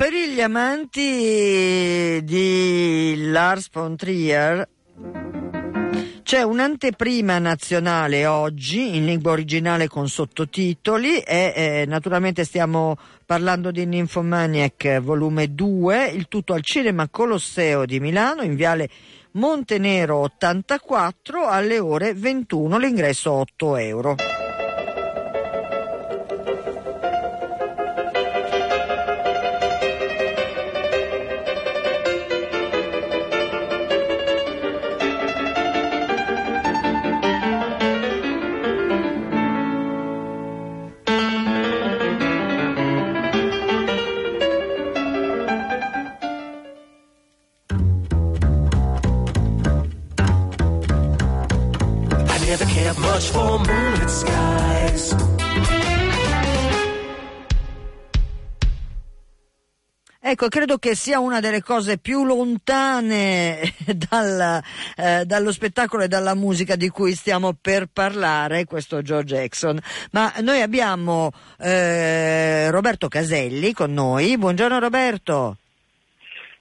Per 0.00 0.14
gli 0.14 0.40
amanti 0.40 2.20
di 2.24 3.16
Lars 3.26 3.68
von 3.70 3.96
Trier 3.96 4.66
c'è 6.22 6.40
un'anteprima 6.40 7.38
nazionale 7.38 8.24
oggi 8.24 8.96
in 8.96 9.04
lingua 9.04 9.32
originale 9.32 9.88
con 9.88 10.08
sottotitoli 10.08 11.18
e 11.18 11.52
eh, 11.54 11.84
naturalmente 11.86 12.44
stiamo 12.44 12.96
parlando 13.26 13.70
di 13.70 13.84
Nymphomaniac 13.84 15.00
volume 15.00 15.54
2, 15.54 16.06
il 16.06 16.28
tutto 16.28 16.54
al 16.54 16.62
Cinema 16.62 17.06
Colosseo 17.10 17.84
di 17.84 18.00
Milano 18.00 18.40
in 18.40 18.54
viale 18.54 18.88
Montenero 19.32 20.16
84 20.16 21.46
alle 21.46 21.78
ore 21.78 22.14
21, 22.14 22.78
l'ingresso 22.78 23.32
8 23.32 23.76
euro. 23.76 24.16
Ecco, 60.42 60.48
credo 60.48 60.78
che 60.78 60.94
sia 60.94 61.20
una 61.20 61.38
delle 61.38 61.60
cose 61.60 61.98
più 61.98 62.24
lontane 62.24 63.74
dal, 64.08 64.62
eh, 64.96 65.26
dallo 65.26 65.52
spettacolo 65.52 66.04
e 66.04 66.08
dalla 66.08 66.34
musica 66.34 66.76
di 66.76 66.88
cui 66.88 67.12
stiamo 67.12 67.52
per 67.52 67.88
parlare, 67.92 68.64
questo 68.64 69.02
George 69.02 69.34
Jackson. 69.34 69.78
Ma 70.12 70.32
noi 70.40 70.62
abbiamo 70.62 71.30
eh, 71.58 72.70
Roberto 72.70 73.08
Caselli 73.08 73.74
con 73.74 73.92
noi. 73.92 74.38
Buongiorno 74.38 74.78
Roberto. 74.78 75.58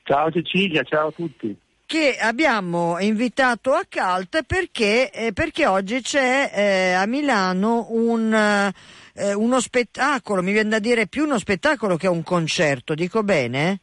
Ciao 0.04 0.30
Cecilia, 0.30 0.84
ciao 0.84 1.08
a 1.08 1.12
tutti 1.14 1.58
che 1.90 2.18
abbiamo 2.20 3.00
invitato 3.00 3.72
a 3.72 3.84
Calt 3.90 4.44
perché, 4.44 5.10
eh, 5.10 5.34
perché 5.34 5.66
oggi 5.66 6.02
c'è 6.02 6.52
eh, 6.54 6.92
a 6.92 7.08
Milano 7.08 7.88
un, 7.90 8.72
eh, 9.20 9.34
uno 9.34 9.60
spettacolo, 9.60 10.42
mi 10.42 10.54
viene 10.54 10.70
da 10.70 10.80
dire 10.80 11.08
più 11.08 11.26
uno 11.26 11.38
spettacolo 11.38 11.98
che 11.98 12.08
un 12.08 12.24
concerto, 12.24 12.96
dico 12.96 13.22
bene? 13.24 13.82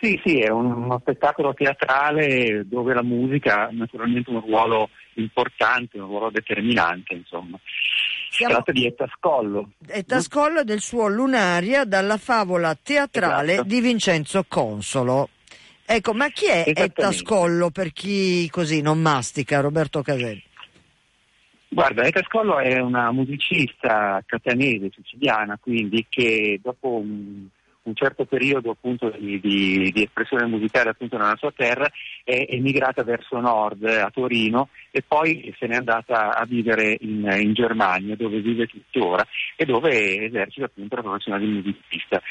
Sì, 0.00 0.20
sì, 0.24 0.40
è 0.40 0.50
uno 0.50 0.98
spettacolo 1.00 1.54
teatrale 1.54 2.66
dove 2.66 2.94
la 2.94 3.02
musica 3.02 3.66
ha 3.66 3.68
naturalmente 3.72 4.30
un 4.30 4.40
ruolo 4.40 4.90
importante, 5.14 5.98
un 5.98 6.06
ruolo 6.06 6.30
determinante, 6.30 7.14
insomma. 7.14 7.58
Siamo... 8.30 8.52
Si 8.52 8.56
tratta 8.56 8.72
di 8.72 8.86
Ettascollo. 8.86 9.70
Ettascollo 9.86 10.64
del 10.64 10.80
suo 10.80 11.08
Lunaria 11.08 11.84
dalla 11.84 12.18
favola 12.18 12.76
teatrale 12.80 13.52
esatto. 13.52 13.68
di 13.68 13.80
Vincenzo 13.80 14.44
Consolo. 14.46 15.30
Ecco, 15.86 16.14
ma 16.14 16.28
chi 16.28 16.46
è 16.46 16.64
Etta 16.66 17.12
Scollo 17.12 17.70
per 17.70 17.92
chi 17.92 18.48
così 18.50 18.80
non 18.80 19.00
mastica, 19.00 19.60
Roberto 19.60 20.02
Caselli? 20.02 20.42
Guarda, 21.74 22.04
Etta 22.04 22.22
Scollo 22.22 22.60
è 22.60 22.78
una 22.78 23.10
musicista 23.10 24.22
catanese, 24.24 24.92
siciliana, 24.94 25.58
quindi 25.60 26.06
che 26.08 26.60
dopo 26.62 26.98
un 26.98 27.48
un 27.84 27.94
certo 27.94 28.24
periodo 28.24 28.70
appunto 28.70 29.10
di, 29.10 29.40
di, 29.40 29.90
di, 29.92 30.02
espressione 30.02 30.46
musicale 30.46 30.90
appunto 30.90 31.16
nella 31.16 31.36
sua 31.36 31.52
terra 31.54 31.86
è 32.22 32.46
emigrata 32.48 33.02
verso 33.02 33.38
nord 33.40 33.84
a 33.84 34.10
Torino 34.10 34.68
e 34.90 35.02
poi 35.02 35.54
se 35.58 35.66
n'è 35.66 35.76
andata 35.76 36.34
a 36.34 36.44
vivere 36.46 36.96
in, 37.00 37.28
in 37.40 37.52
Germania 37.52 38.16
dove 38.16 38.40
vive 38.40 38.66
tuttora 38.66 39.24
e 39.56 39.64
dove 39.64 40.24
esercita 40.24 40.66
appunto 40.66 40.96
la 40.96 41.02
professione 41.02 41.38
di 41.40 41.46
musicista. 41.46 42.22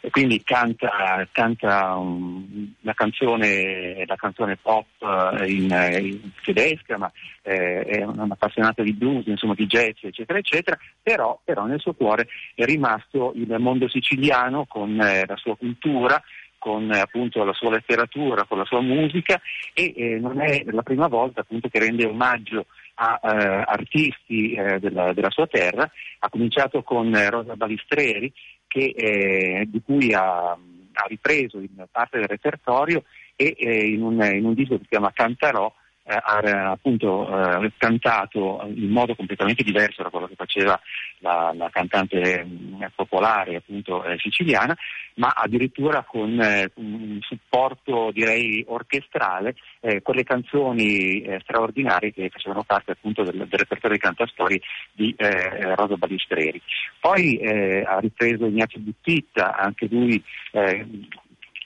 E 0.00 0.10
quindi 0.10 0.42
canta, 0.42 1.26
canta 1.32 1.96
um, 1.96 2.69
la, 2.90 2.94
canzone, 2.94 4.04
la, 4.04 4.16
canzone, 4.16 4.56
pop 4.56 4.86
eh, 4.98 5.50
in, 5.50 5.70
in 6.00 6.30
tedesca, 6.42 6.98
ma 6.98 7.10
eh, 7.42 7.82
è 7.82 8.04
un'appassionata 8.04 8.82
di 8.82 8.92
blues, 8.92 9.26
insomma 9.26 9.54
di 9.54 9.66
jazz, 9.66 10.02
eccetera, 10.02 10.38
eccetera, 10.38 10.78
però, 11.02 11.40
però 11.44 11.66
nel 11.66 11.80
suo 11.80 11.94
cuore 11.94 12.26
è 12.54 12.64
rimasto 12.64 13.32
il 13.36 13.54
mondo 13.58 13.88
siciliano 13.88 14.66
con 14.66 15.00
eh, 15.00 15.24
la 15.26 15.36
sua 15.36 15.56
cultura, 15.56 16.20
con 16.58 16.92
eh, 16.92 16.98
appunto 16.98 17.44
la 17.44 17.54
sua 17.54 17.70
letteratura, 17.70 18.44
con 18.44 18.58
la 18.58 18.64
sua 18.64 18.80
musica 18.80 19.40
e 19.72 19.94
eh, 19.96 20.18
non 20.18 20.40
è 20.40 20.64
la 20.66 20.82
prima 20.82 21.06
volta 21.06 21.40
appunto 21.40 21.68
che 21.68 21.78
rende 21.78 22.04
omaggio 22.04 22.66
a 22.94 23.18
eh, 23.22 23.64
artisti 23.66 24.52
eh, 24.52 24.78
della, 24.78 25.12
della, 25.12 25.30
sua 25.30 25.46
terra, 25.46 25.90
ha 26.18 26.28
cominciato 26.28 26.82
con 26.82 27.14
eh, 27.14 27.30
Rosa 27.30 27.56
Balistreri 27.56 28.30
che, 28.66 28.92
eh, 28.94 29.64
di 29.68 29.80
cui 29.82 30.12
ha, 30.12 30.54
ha, 30.92 31.06
ripreso 31.06 31.58
in 31.58 31.86
parte 31.90 32.18
del 32.18 32.28
repertorio 32.28 33.04
e 33.36 33.54
in 33.58 34.02
un, 34.02 34.22
in, 34.22 34.44
un, 34.44 34.54
disco 34.54 34.74
che 34.76 34.82
si 34.82 34.88
chiama 34.88 35.12
Cantarò 35.12 35.72
eh, 36.02 36.18
ha 36.20 36.70
appunto 36.70 37.62
eh, 37.62 37.72
cantato 37.76 38.62
in 38.74 38.90
modo 38.90 39.14
completamente 39.14 39.62
diverso 39.62 40.02
da 40.02 40.10
quello 40.10 40.26
che 40.26 40.34
faceva 40.34 40.80
la, 41.18 41.52
la 41.54 41.68
cantante 41.70 42.44
mh, 42.44 42.92
popolare 42.94 43.56
appunto 43.56 44.02
eh, 44.04 44.18
siciliana, 44.18 44.76
ma 45.14 45.32
addirittura 45.36 46.02
con 46.02 46.40
eh, 46.40 46.70
un 46.74 47.18
supporto 47.20 48.10
direi 48.12 48.64
orchestrale, 48.66 49.54
eh, 49.80 50.02
le 50.04 50.24
canzoni 50.24 51.22
eh, 51.22 51.38
straordinarie 51.42 52.12
che 52.12 52.28
facevano 52.30 52.64
parte 52.64 52.92
appunto 52.92 53.22
del, 53.22 53.36
del 53.36 53.58
repertorio 53.58 53.90
dei 53.90 53.98
cantastorie 53.98 54.60
di 54.92 55.14
Rosa 55.16 55.96
Balistreri. 55.96 56.60
Poi 56.98 57.40
ha 57.84 57.98
ripreso 58.00 58.46
Ignazio 58.46 58.80
Buttitta, 58.80 59.56
anche 59.56 59.86
lui 59.88 60.20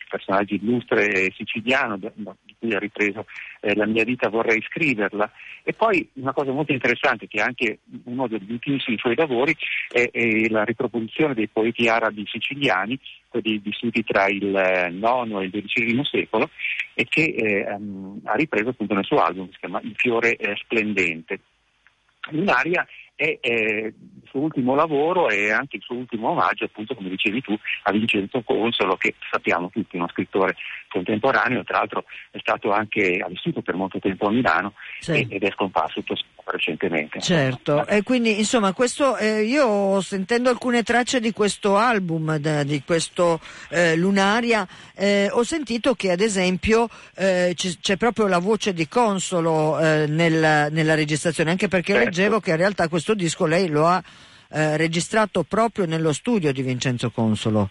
personaggio 0.08 0.54
illustre 0.54 1.32
siciliano 1.34 1.96
di 1.96 2.54
cui 2.58 2.74
ha 2.74 2.78
ripreso 2.78 3.26
eh, 3.60 3.74
La 3.74 3.86
mia 3.86 4.04
vita 4.04 4.28
vorrei 4.28 4.60
scriverla. 4.62 5.30
E 5.62 5.72
poi 5.72 6.08
una 6.14 6.32
cosa 6.32 6.52
molto 6.52 6.72
interessante 6.72 7.26
che 7.26 7.38
è 7.38 7.42
anche 7.42 7.78
uno 8.04 8.26
degli 8.26 8.52
ultimissimi 8.52 8.98
suoi 8.98 9.16
lavori 9.16 9.56
è, 9.88 10.10
è 10.10 10.48
la 10.48 10.64
riproposizione 10.64 11.34
dei 11.34 11.48
poeti 11.48 11.88
arabi 11.88 12.24
siciliani, 12.26 12.98
quelli 13.28 13.58
vissuti 13.58 14.04
tra 14.04 14.26
il 14.28 14.44
IX 14.44 15.40
e 15.40 15.44
il 15.44 15.64
XII 15.64 16.04
secolo 16.04 16.50
e 16.94 17.06
che 17.08 17.22
eh, 17.22 17.72
um, 17.72 18.20
ha 18.24 18.34
ripreso 18.34 18.70
appunto 18.70 18.94
nel 18.94 19.04
suo 19.04 19.18
album 19.18 19.46
che 19.46 19.52
si 19.52 19.58
chiama 19.58 19.80
Il 19.82 19.94
fiore 19.96 20.36
eh, 20.36 20.54
splendente. 20.56 21.40
Un'aria 22.30 22.86
è 23.14 23.38
eh, 23.40 23.94
il 23.94 24.22
suo 24.28 24.40
ultimo 24.40 24.74
lavoro 24.74 25.28
e 25.28 25.50
anche 25.50 25.76
il 25.76 25.82
suo 25.82 25.96
ultimo 25.96 26.30
omaggio, 26.30 26.64
appunto 26.64 26.94
come 26.94 27.08
dicevi 27.08 27.40
tu, 27.40 27.56
a 27.84 27.92
Vincenzo 27.92 28.42
Consolo, 28.42 28.96
che 28.96 29.14
sappiamo 29.30 29.70
tutti, 29.70 29.96
uno 29.96 30.08
scrittore 30.08 30.56
contemporaneo, 30.88 31.62
tra 31.64 31.78
l'altro 31.78 32.04
è 32.30 32.38
stato 32.38 32.72
anche, 32.72 33.18
ha 33.24 33.28
vissuto 33.28 33.62
per 33.62 33.74
molto 33.74 33.98
tempo 33.98 34.26
a 34.26 34.30
Milano 34.30 34.74
sì. 34.98 35.26
ed 35.28 35.42
è 35.42 35.50
scomparso 35.50 36.02
recentemente. 36.46 37.20
Certo, 37.20 37.86
e 37.86 38.02
quindi 38.02 38.38
insomma 38.38 38.72
questo, 38.72 39.16
eh, 39.16 39.42
io 39.42 40.00
sentendo 40.00 40.50
alcune 40.50 40.82
tracce 40.82 41.20
di 41.20 41.32
questo 41.32 41.76
album, 41.76 42.36
di 42.36 42.82
questo 42.84 43.40
eh, 43.70 43.96
Lunaria, 43.96 44.66
eh, 44.94 45.28
ho 45.30 45.42
sentito 45.42 45.94
che 45.94 46.10
ad 46.10 46.20
esempio 46.20 46.88
eh, 47.16 47.54
c'è 47.56 47.96
proprio 47.96 48.26
la 48.26 48.38
voce 48.38 48.72
di 48.72 48.88
Consolo 48.88 49.78
eh, 49.78 50.06
nella, 50.06 50.68
nella, 50.68 50.94
registrazione, 50.94 51.50
anche 51.50 51.68
perché 51.68 51.92
certo. 51.92 52.08
leggevo 52.08 52.40
che 52.40 52.50
in 52.50 52.56
realtà 52.56 52.88
questo 52.88 53.14
disco 53.14 53.46
lei 53.46 53.68
lo 53.68 53.86
ha 53.86 54.02
eh, 54.50 54.76
registrato 54.76 55.42
proprio 55.42 55.86
nello 55.86 56.12
studio 56.12 56.52
di 56.52 56.62
Vincenzo 56.62 57.10
Consolo. 57.10 57.70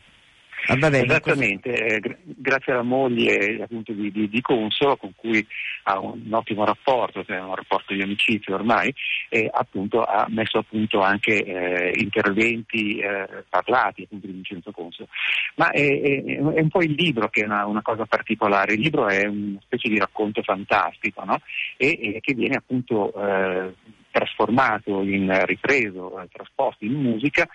Ah, 0.67 0.75
bene, 0.77 1.03
Esattamente, 1.03 1.73
eh, 1.73 2.17
grazie 2.23 2.71
alla 2.71 2.83
moglie 2.83 3.61
appunto, 3.61 3.91
di, 3.91 4.11
di, 4.11 4.29
di, 4.29 4.41
Consolo 4.41 4.95
con 4.95 5.11
cui 5.15 5.45
ha 5.83 5.99
un 5.99 6.31
ottimo 6.31 6.63
rapporto, 6.63 7.23
cioè 7.25 7.39
un 7.39 7.55
rapporto 7.55 7.93
di 7.93 8.01
amicizia 8.01 8.53
ormai, 8.53 8.93
e 9.27 9.49
appunto 9.51 10.03
ha 10.03 10.25
messo 10.29 10.59
a 10.59 10.63
punto 10.63 11.01
anche 11.01 11.43
eh, 11.43 11.91
interventi 11.99 12.97
eh, 12.97 13.43
parlati 13.49 14.03
appunto, 14.03 14.27
di 14.27 14.33
Vincenzo 14.33 14.71
Consolo. 14.71 15.09
Ma 15.55 15.69
è, 15.71 15.81
è, 15.81 16.23
è, 16.23 16.39
un 16.39 16.69
po' 16.69 16.81
il 16.81 16.93
libro 16.93 17.27
che 17.27 17.41
è 17.41 17.45
una, 17.45 17.65
una, 17.65 17.81
cosa 17.81 18.05
particolare, 18.05 18.73
il 18.73 18.79
libro 18.79 19.07
è 19.07 19.25
una 19.25 19.59
specie 19.63 19.89
di 19.89 19.99
racconto 19.99 20.41
fantastico 20.43 21.25
no? 21.25 21.41
e, 21.75 21.99
e, 22.01 22.19
che 22.21 22.33
viene 22.33 22.55
appunto 22.55 23.13
eh, 23.13 23.73
trasformato 24.11 25.01
in 25.01 25.45
ripreso, 25.45 26.21
eh, 26.21 26.27
trasposto 26.31 26.85
in 26.85 26.93
musica 26.93 27.49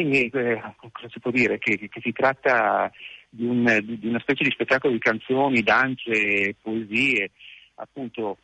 e 0.00 0.30
eh, 0.32 0.62
si 1.08 1.20
può 1.20 1.30
dire? 1.30 1.58
Che, 1.58 1.76
che 1.88 2.00
si 2.00 2.12
tratta 2.12 2.90
di, 3.28 3.44
un, 3.44 3.78
di, 3.82 4.06
una 4.06 4.20
specie 4.20 4.44
di 4.44 4.50
spettacolo 4.50 4.92
di 4.92 4.98
canzoni, 4.98 5.62
danze, 5.62 6.54
poesie, 6.60 7.30
appunto 7.76 8.38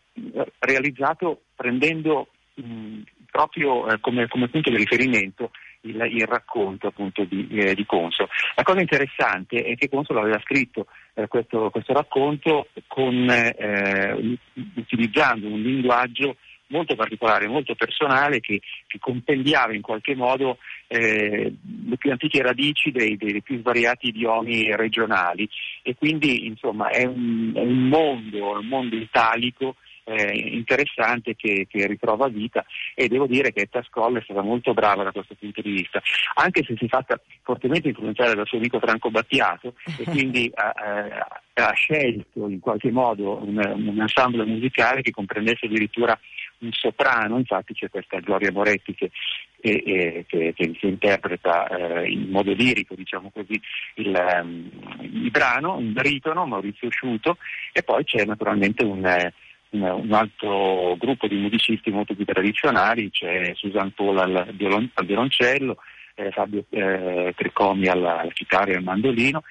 realizzato 0.58 1.42
prendendo 1.54 2.28
mh, 2.54 3.00
proprio 3.30 3.88
eh, 3.88 4.00
come, 4.00 4.28
come, 4.28 4.48
punto 4.48 4.70
di 4.70 4.76
riferimento 4.76 5.50
il, 5.82 5.96
il 6.10 6.26
racconto 6.26 6.88
appunto 6.88 7.24
di, 7.24 7.48
eh, 7.50 7.74
di, 7.74 7.86
Consolo. 7.86 8.28
La 8.54 8.62
cosa 8.62 8.80
interessante 8.80 9.62
è 9.62 9.74
che 9.74 9.88
Consolo 9.88 10.20
aveva 10.20 10.40
scritto 10.40 10.86
eh, 11.14 11.26
questo, 11.28 11.70
questo, 11.70 11.92
racconto 11.92 12.68
con, 12.86 13.28
eh, 13.30 14.38
utilizzando 14.76 15.46
un 15.48 15.60
linguaggio 15.60 16.36
molto 16.72 16.96
particolare, 16.96 17.46
molto 17.46 17.74
personale 17.74 18.40
che, 18.40 18.60
che 18.86 18.98
compendiava 18.98 19.74
in 19.74 19.82
qualche 19.82 20.16
modo 20.16 20.58
eh, 20.88 21.52
le 21.86 21.96
più 21.96 22.10
antiche 22.10 22.42
radici 22.42 22.90
dei, 22.90 23.16
dei, 23.16 23.40
più 23.42 23.60
svariati 23.60 24.08
idiomi 24.08 24.74
regionali. 24.74 25.48
E 25.82 25.94
quindi 25.94 26.46
insomma 26.46 26.88
è 26.88 27.04
un, 27.04 27.52
è 27.54 27.60
un 27.60 27.88
mondo, 27.88 28.58
un 28.58 28.66
mondo 28.66 28.96
italico 28.96 29.76
eh, 30.04 30.32
interessante 30.34 31.34
che, 31.34 31.66
che, 31.68 31.86
ritrova 31.86 32.28
vita. 32.28 32.64
E 32.94 33.08
devo 33.08 33.26
dire 33.26 33.52
che 33.52 33.62
Etta 33.62 33.82
Skoll 33.82 34.18
è 34.18 34.22
stata 34.22 34.42
molto 34.42 34.74
brava 34.74 35.04
da 35.04 35.12
questo 35.12 35.34
punto 35.38 35.60
di 35.60 35.70
vista, 35.70 36.00
anche 36.34 36.64
se 36.64 36.74
si 36.76 36.86
è 36.86 36.88
fatta 36.88 37.20
fortemente 37.42 37.88
influenzare 37.88 38.34
dal 38.34 38.46
suo 38.46 38.58
amico 38.58 38.80
Franco 38.80 39.10
Battiato 39.10 39.74
e 39.98 40.04
quindi 40.04 40.50
ha, 40.54 40.72
ha 41.54 41.72
scelto 41.72 42.48
in 42.48 42.60
qualche 42.60 42.90
modo 42.90 43.42
un, 43.42 43.56
un 43.56 44.00
ensemble 44.00 44.44
musicale 44.44 45.02
che 45.02 45.10
comprendesse 45.10 45.66
addirittura 45.66 46.18
un 46.62 46.72
soprano, 46.72 47.38
infatti 47.38 47.74
c'è 47.74 47.90
questa 47.90 48.18
Gloria 48.20 48.52
Moretti 48.52 48.94
che, 48.94 49.10
che, 49.60 50.24
che, 50.26 50.54
che 50.54 50.86
interpreta 50.86 51.68
eh, 51.68 52.10
in 52.10 52.30
modo 52.30 52.52
lirico 52.52 52.94
diciamo 52.94 53.30
così, 53.30 53.60
il, 53.94 54.40
um, 54.42 54.70
il, 55.00 55.30
brano, 55.30 55.76
un 55.76 55.92
baritono, 55.92 56.46
Maurizio 56.46 56.90
Sciuto, 56.90 57.36
e 57.72 57.82
poi 57.82 58.04
c'è 58.04 58.24
naturalmente 58.24 58.84
un, 58.84 59.04
un, 59.70 59.82
un, 59.82 60.12
altro 60.12 60.96
gruppo 60.96 61.26
di 61.26 61.36
musicisti 61.36 61.90
molto 61.90 62.14
più 62.14 62.24
tradizionali, 62.24 63.10
c'è 63.10 63.52
Susan 63.54 63.92
Paul 63.92 64.18
al, 64.18 64.48
violon, 64.54 64.90
al 64.94 65.06
violoncello, 65.06 65.76
eh, 66.14 66.30
Fabio 66.30 66.64
eh, 66.70 67.32
Tricomi 67.36 67.86
alla, 67.86 68.20
alla 68.20 68.32
chitarra 68.32 68.72
e 68.72 68.76
al 68.76 68.82
mandolino, 68.82 69.42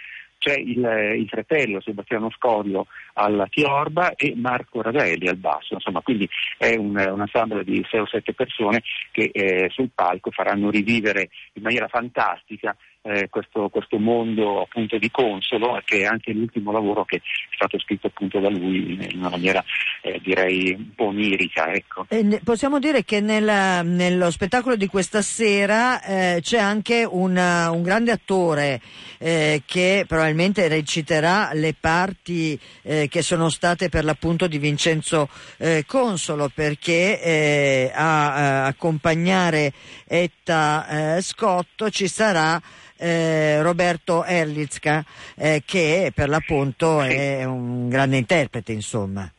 c'è 0.41 0.58
il, 0.58 1.19
il, 1.19 1.27
fratello 1.27 1.80
Sebastiano 1.82 2.32
Scorio 2.32 2.88
alla 3.13 3.45
chiorba 3.45 4.15
e 4.15 4.34
Marco 4.36 4.82
Ravelli 4.82 5.27
al 5.27 5.38
basso, 5.38 5.75
insomma 5.75 6.01
quindi 6.01 6.27
è 6.58 6.75
un, 6.75 6.97
un 6.97 7.21
ensemble 7.21 7.63
di 7.63 7.86
6 7.88 7.99
o 7.99 8.08
7 8.08 8.34
persone 8.34 8.82
che 9.12 9.30
eh, 9.32 9.69
sul 9.69 9.91
palco 9.93 10.32
faranno 10.32 10.71
rivivere 10.71 11.30
in 11.54 11.62
maniera 11.62 11.88
fantastica 11.88 12.75
eh, 13.04 13.30
questo, 13.30 13.70
questo, 13.70 13.98
mondo 13.98 14.62
appunto 14.62 14.98
di 14.98 15.10
Consolo, 15.10 15.82
che 15.84 16.02
è 16.02 16.06
anche 16.06 16.32
l'ultimo 16.34 16.72
lavoro 16.72 17.04
che 17.04 17.18
è 17.18 17.22
stato 17.56 17.80
scritto 17.80 18.08
appunto 18.08 18.40
da 18.40 18.50
lui 18.50 18.94
in 19.10 19.20
una 19.20 19.30
maniera 19.30 19.64
eh, 20.02 20.20
direi 20.22 20.74
un 20.74 20.94
po' 20.96 21.06
onirica. 21.06 21.72
Ecco. 21.74 22.06
possiamo 22.44 22.80
dire 22.80 23.04
che 23.04 23.20
nel, 23.20 23.86
nello 23.86 24.30
spettacolo 24.30 24.76
di 24.76 24.88
questa 24.88 25.22
sera 25.22 26.02
eh, 26.04 26.40
c'è 26.42 26.60
anche 26.60 27.04
una, 27.10 27.72
un 27.72 27.82
grande 27.82 28.12
attore 28.12 28.80
eh, 29.18 29.64
che 29.66 30.06
probabilmente 30.08 30.68
reciterà 30.68 31.52
le 31.54 31.74
parti 31.80 32.60
eh, 32.84 33.08
che 33.08 33.22
sono 33.24 33.50
state 33.50 33.90
per 33.90 34.04
l'appunto 34.04 34.48
di 34.48 34.60
Vincenzo 34.60 35.28
eh, 35.58 35.86
Consolo 35.88 36.52
perché 36.54 37.92
a, 37.94 38.34
a 38.34 38.66
accompagnare 38.66 39.74
Etta 40.08 41.20
Scotto 41.22 41.90
ci 41.90 42.08
sarà 42.08 42.62
eh, 43.02 43.62
Roberto 43.64 44.24
Erlitzka, 44.24 45.04
eh, 45.36 45.64
che 45.66 46.12
per 46.14 46.30
l'appunto 46.30 47.02
è 47.02 47.44
un 47.44 47.90
grande 47.90 48.18
interprete, 48.18 48.72
insomma. 48.72 49.30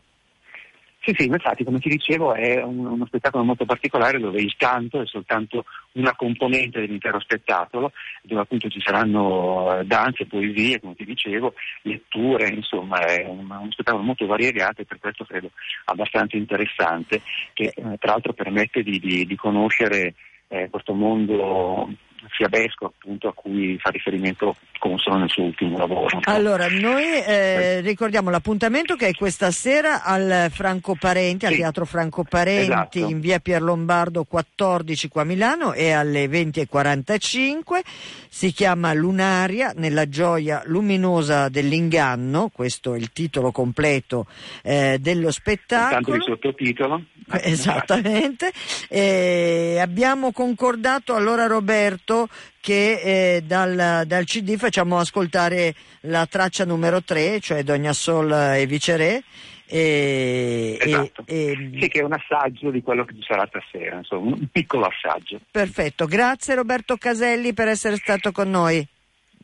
Sì, 1.05 1.13
sì, 1.19 1.27
infatti 1.27 1.65
come 1.65 1.81
ti 1.81 1.89
dicevo 1.89 2.33
è 2.33 2.63
un, 2.63 2.87
uno 2.87 3.07
spettacolo 3.07 3.43
molto 3.43 3.65
particolare 3.65 4.21
dove 4.21 4.41
il 4.41 4.55
canto 4.57 5.01
è 5.01 5.07
soltanto 5.07 5.65
una 5.95 6.15
componente 6.15 6.79
dell'intero 6.79 7.19
spettacolo, 7.19 7.91
dove 8.23 8.43
appunto 8.43 8.69
ci 8.69 8.81
saranno 8.81 9.81
eh, 9.81 9.85
danze, 9.85 10.27
poesie, 10.27 10.79
come 10.79 10.95
ti 10.95 11.05
dicevo, 11.05 11.55
letture, 11.83 12.51
insomma 12.51 13.05
è 13.05 13.25
un, 13.27 13.51
uno 13.51 13.71
spettacolo 13.71 14.05
molto 14.05 14.27
variegato 14.27 14.83
e 14.83 14.85
per 14.85 15.01
questo 15.01 15.25
credo 15.25 15.51
abbastanza 15.87 16.37
interessante, 16.37 17.21
che 17.53 17.73
eh, 17.75 17.83
tra 17.99 18.13
l'altro 18.13 18.33
permette 18.33 18.85
di, 18.85 19.01
di, 19.01 19.27
di 19.27 19.35
conoscere 19.35 20.15
eh, 20.47 20.69
questo 20.71 20.95
mondo 20.95 21.89
fiabesco 22.29 22.87
appunto 22.87 23.29
a 23.29 23.35
cui 23.35 23.79
fa 23.79 23.91
riferimento 23.91 24.57
Consolo 24.83 25.19
nel 25.19 25.31
suo 25.31 25.45
ultimo 25.45 25.79
lavoro. 25.79 26.19
Allora, 26.25 26.67
noi 26.69 27.05
eh, 27.05 27.81
ricordiamo 27.83 28.31
l'appuntamento 28.31 28.97
che 28.97 29.07
è 29.07 29.13
questa 29.13 29.53
sera 29.53 30.03
al 30.03 30.49
Franco 30.51 30.97
Parenti, 30.99 31.47
sì. 31.47 31.53
al 31.53 31.59
Teatro 31.59 31.85
Franco 31.85 32.25
Parenti 32.25 32.99
esatto. 32.99 32.99
in 32.99 33.21
via 33.21 33.39
Pierlombardo 33.39 34.25
14 34.25 35.07
qua 35.07 35.23
a 35.23 35.25
Milano 35.25 35.73
e 35.73 35.93
alle 35.93 36.27
20.45. 36.27 37.81
Si 38.29 38.51
chiama 38.51 38.93
Lunaria 38.93 39.73
nella 39.77 40.09
gioia 40.09 40.63
luminosa 40.65 41.49
dell'inganno, 41.49 42.51
questo 42.53 42.95
è 42.95 42.99
il 42.99 43.13
titolo 43.13 43.53
completo 43.53 44.27
eh, 44.65 44.99
dello 45.01 45.31
spettacolo. 45.31 45.93
Tanto 45.93 46.15
il 46.15 46.23
sottotitolo. 46.23 47.05
Esattamente. 47.41 48.51
Eh, 48.89 49.79
abbiamo 49.81 50.33
concordato 50.33 51.15
allora 51.15 51.47
Roberto 51.47 52.12
che 52.61 53.37
eh, 53.37 53.43
dal, 53.43 54.05
dal, 54.07 54.25
CD 54.25 54.57
facciamo 54.57 54.99
ascoltare 54.99 55.75
la 56.03 56.27
traccia 56.27 56.65
numero 56.65 57.03
3, 57.03 57.41
cioè 57.41 57.63
Dogna 57.63 57.93
Sol 57.93 58.31
e 58.33 58.67
Viceré. 58.67 59.23
E, 59.67 60.77
esatto. 60.79 61.23
e, 61.27 61.71
sì, 61.81 61.89
che 61.89 62.01
è 62.01 62.05
un 62.05 62.13
assaggio 62.13 62.71
di 62.71 62.83
quello 62.83 63.05
che 63.05 63.15
ci 63.15 63.25
sarà 63.27 63.47
stasera, 63.47 63.97
insomma, 63.97 64.35
un 64.35 64.49
piccolo 64.51 64.87
assaggio. 64.87 65.41
Perfetto, 65.51 66.07
grazie 66.07 66.55
Roberto 66.55 66.97
Caselli 66.97 67.55
per 67.55 67.69
essere 67.69 67.97
stato 67.97 68.33
con 68.33 68.51
noi. 68.51 68.87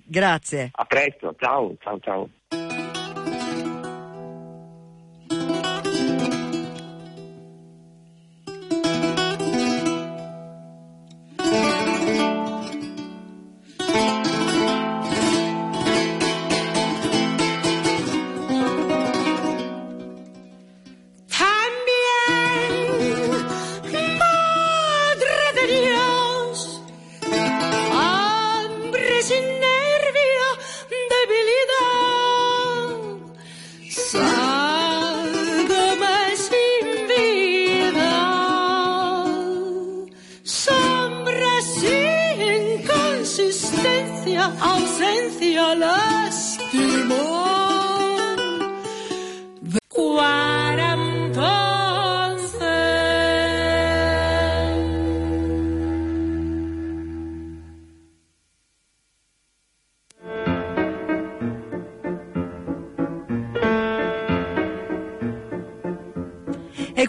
Grazie. 0.04 0.70
A 0.72 0.84
presto, 0.84 1.34
ciao, 1.38 1.74
ciao, 1.80 1.98
ciao. 2.00 2.28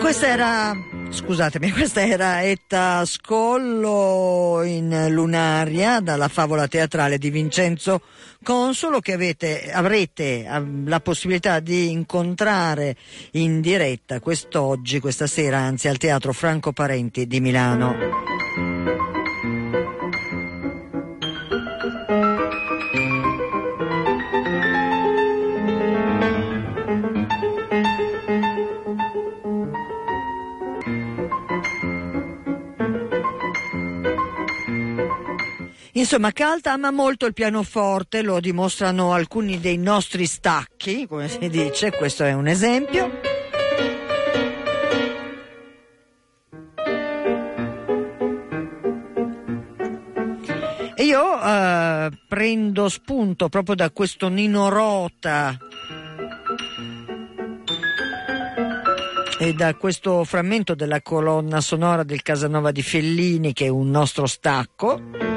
Questa 0.09 0.27
era, 0.27 0.73
scusatemi, 1.09 1.71
questa 1.73 2.05
era 2.05 2.43
Etta 2.43 3.03
Scollo 3.05 4.61
in 4.63 5.07
Lunaria 5.09 5.99
dalla 5.99 6.27
favola 6.27 6.67
teatrale 6.67 7.17
di 7.17 7.29
Vincenzo 7.29 8.01
Consolo 8.41 8.99
che 8.99 9.13
avete, 9.13 9.69
avrete 9.71 10.47
la 10.85 10.99
possibilità 11.01 11.59
di 11.59 11.91
incontrare 11.91 12.95
in 13.31 13.59
diretta 13.59 14.21
quest'oggi, 14.21 14.99
questa 14.99 15.27
sera, 15.27 15.57
anzi 15.57 15.89
al 15.89 15.97
Teatro 15.97 16.31
Franco 16.31 16.71
Parenti 16.71 17.27
di 17.27 17.41
Milano. 17.41 18.38
Insomma, 35.99 36.31
Calt 36.31 36.65
ama 36.67 36.91
molto 36.91 37.25
il 37.25 37.33
pianoforte, 37.33 38.21
lo 38.21 38.39
dimostrano 38.39 39.11
alcuni 39.11 39.59
dei 39.59 39.77
nostri 39.77 40.27
stacchi, 40.27 41.05
come 41.05 41.27
si 41.27 41.49
dice, 41.49 41.91
questo 41.91 42.23
è 42.23 42.31
un 42.31 42.47
esempio. 42.47 43.19
Io 50.95 51.43
eh, 51.43 52.09
prendo 52.29 52.87
spunto 52.87 53.49
proprio 53.49 53.75
da 53.75 53.91
questo 53.91 54.29
Nino 54.29 54.69
Rota 54.69 55.57
e 59.37 59.53
da 59.53 59.75
questo 59.75 60.23
frammento 60.23 60.75
della 60.75 61.01
colonna 61.01 61.59
sonora 61.59 62.03
del 62.03 62.21
Casanova 62.21 62.71
di 62.71 62.81
Fellini 62.81 63.51
che 63.51 63.65
è 63.65 63.69
un 63.69 63.89
nostro 63.89 64.27
stacco 64.27 65.28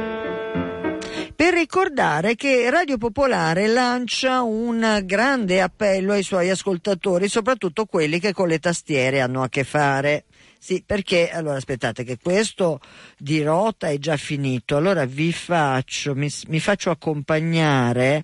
per 1.42 1.55
ricordare 1.55 2.37
che 2.37 2.70
Radio 2.70 2.98
Popolare 2.98 3.66
lancia 3.66 4.42
un 4.42 5.00
grande 5.02 5.61
appello 5.61 6.12
ai 6.12 6.22
suoi 6.22 6.50
ascoltatori, 6.50 7.26
soprattutto 7.26 7.85
quelli 7.85 8.20
che 8.20 8.33
con 8.33 8.46
le 8.46 8.61
tastiere 8.61 9.20
hanno 9.20 9.42
a 9.42 9.48
che 9.48 9.64
fare. 9.64 10.26
Sì, 10.57 10.85
perché 10.87 11.31
allora 11.33 11.57
aspettate 11.57 12.05
che 12.05 12.16
questo 12.22 12.78
di 13.18 13.42
Rota 13.42 13.88
è 13.88 13.98
già 13.98 14.16
finito, 14.16 14.76
allora 14.76 15.05
vi 15.05 15.33
faccio, 15.33 16.14
mi, 16.14 16.31
mi 16.46 16.61
faccio 16.61 16.90
accompagnare 16.90 18.22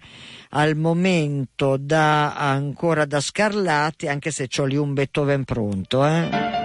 al 0.51 0.77
momento 0.77 1.77
da 1.77 2.37
ancora 2.37 3.05
da 3.05 3.19
Scarlatti, 3.19 4.07
anche 4.07 4.31
se 4.31 4.47
ho 4.59 4.65
lì 4.65 4.77
un 4.77 4.95
Beethoven 4.95 5.43
pronto, 5.43 6.07
eh. 6.07 6.58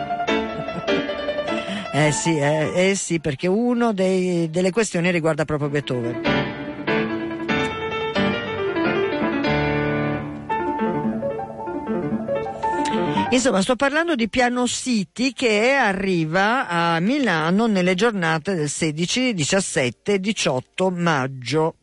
Eh 1.95 2.11
sì, 2.11 2.35
eh, 2.39 2.89
eh 2.89 2.95
sì, 2.95 3.19
perché 3.19 3.45
una 3.45 3.93
delle 3.93 4.71
questioni 4.71 5.11
riguarda 5.11 5.45
proprio 5.45 5.69
Beethoven. 5.69 6.21
Insomma, 13.29 13.61
sto 13.61 13.75
parlando 13.75 14.15
di 14.15 14.27
Piano 14.27 14.65
City 14.65 15.33
che 15.33 15.73
arriva 15.73 16.67
a 16.67 16.99
Milano 16.99 17.67
nelle 17.67 17.93
giornate 17.93 18.55
del 18.55 18.69
16, 18.69 19.35
17 19.35 20.13
e 20.13 20.19
18 20.19 20.89
maggio. 20.89 21.75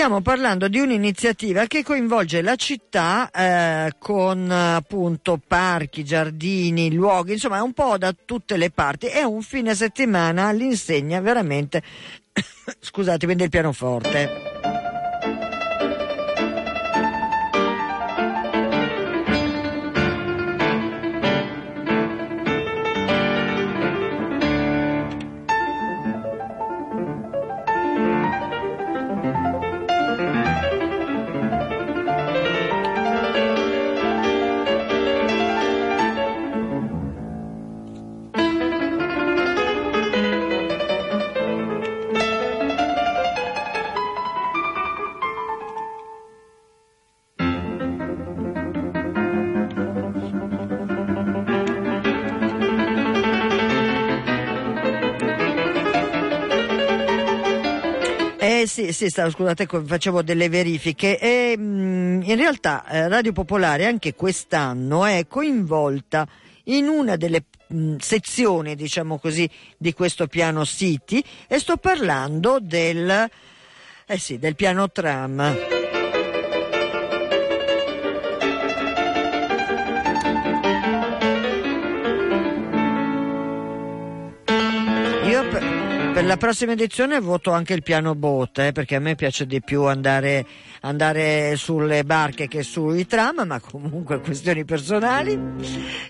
Stiamo 0.00 0.22
parlando 0.22 0.68
di 0.68 0.80
un'iniziativa 0.80 1.66
che 1.66 1.82
coinvolge 1.82 2.40
la 2.40 2.56
città 2.56 3.30
eh, 3.30 3.96
con 3.98 4.50
appunto 4.50 5.38
parchi, 5.46 6.04
giardini, 6.04 6.90
luoghi, 6.90 7.32
insomma 7.32 7.62
un 7.62 7.74
po' 7.74 7.98
da 7.98 8.14
tutte 8.14 8.56
le 8.56 8.70
parti. 8.70 9.08
È 9.08 9.22
un 9.22 9.42
fine 9.42 9.74
settimana 9.74 10.46
all'insegna 10.46 11.20
veramente, 11.20 11.82
scusatemi, 12.80 13.34
del 13.34 13.50
pianoforte. 13.50 14.49
Eh 58.42 58.66
sì, 58.66 58.94
sì, 58.94 59.10
stavo, 59.10 59.28
scusate, 59.28 59.66
facevo 59.66 60.22
delle 60.22 60.48
verifiche. 60.48 61.18
E, 61.18 61.58
mh, 61.58 62.22
in 62.24 62.36
realtà 62.36 62.86
eh, 62.88 63.06
Radio 63.06 63.32
Popolare 63.32 63.84
anche 63.84 64.14
quest'anno 64.14 65.04
è 65.04 65.26
coinvolta 65.28 66.26
in 66.64 66.88
una 66.88 67.16
delle 67.16 67.44
mh, 67.66 67.96
sezioni, 67.96 68.76
diciamo 68.76 69.18
così, 69.18 69.48
di 69.76 69.92
questo 69.92 70.26
piano 70.26 70.64
City 70.64 71.22
e 71.46 71.58
sto 71.58 71.76
parlando 71.76 72.60
del, 72.62 73.28
eh 74.06 74.18
sì, 74.18 74.38
del 74.38 74.56
piano 74.56 74.90
tram. 74.90 75.79
La 86.30 86.36
prossima 86.36 86.70
edizione 86.70 87.18
voto 87.18 87.50
anche 87.50 87.74
il 87.74 87.82
piano 87.82 88.14
bote 88.14 88.68
eh, 88.68 88.72
perché 88.72 88.94
a 88.94 89.00
me 89.00 89.16
piace 89.16 89.46
di 89.46 89.60
più 89.60 89.86
andare, 89.86 90.46
andare, 90.82 91.56
sulle 91.56 92.04
barche 92.04 92.46
che 92.46 92.62
sui 92.62 93.04
tram, 93.04 93.42
ma 93.44 93.58
comunque 93.58 94.20
questioni 94.22 94.64
personali. 94.64 95.36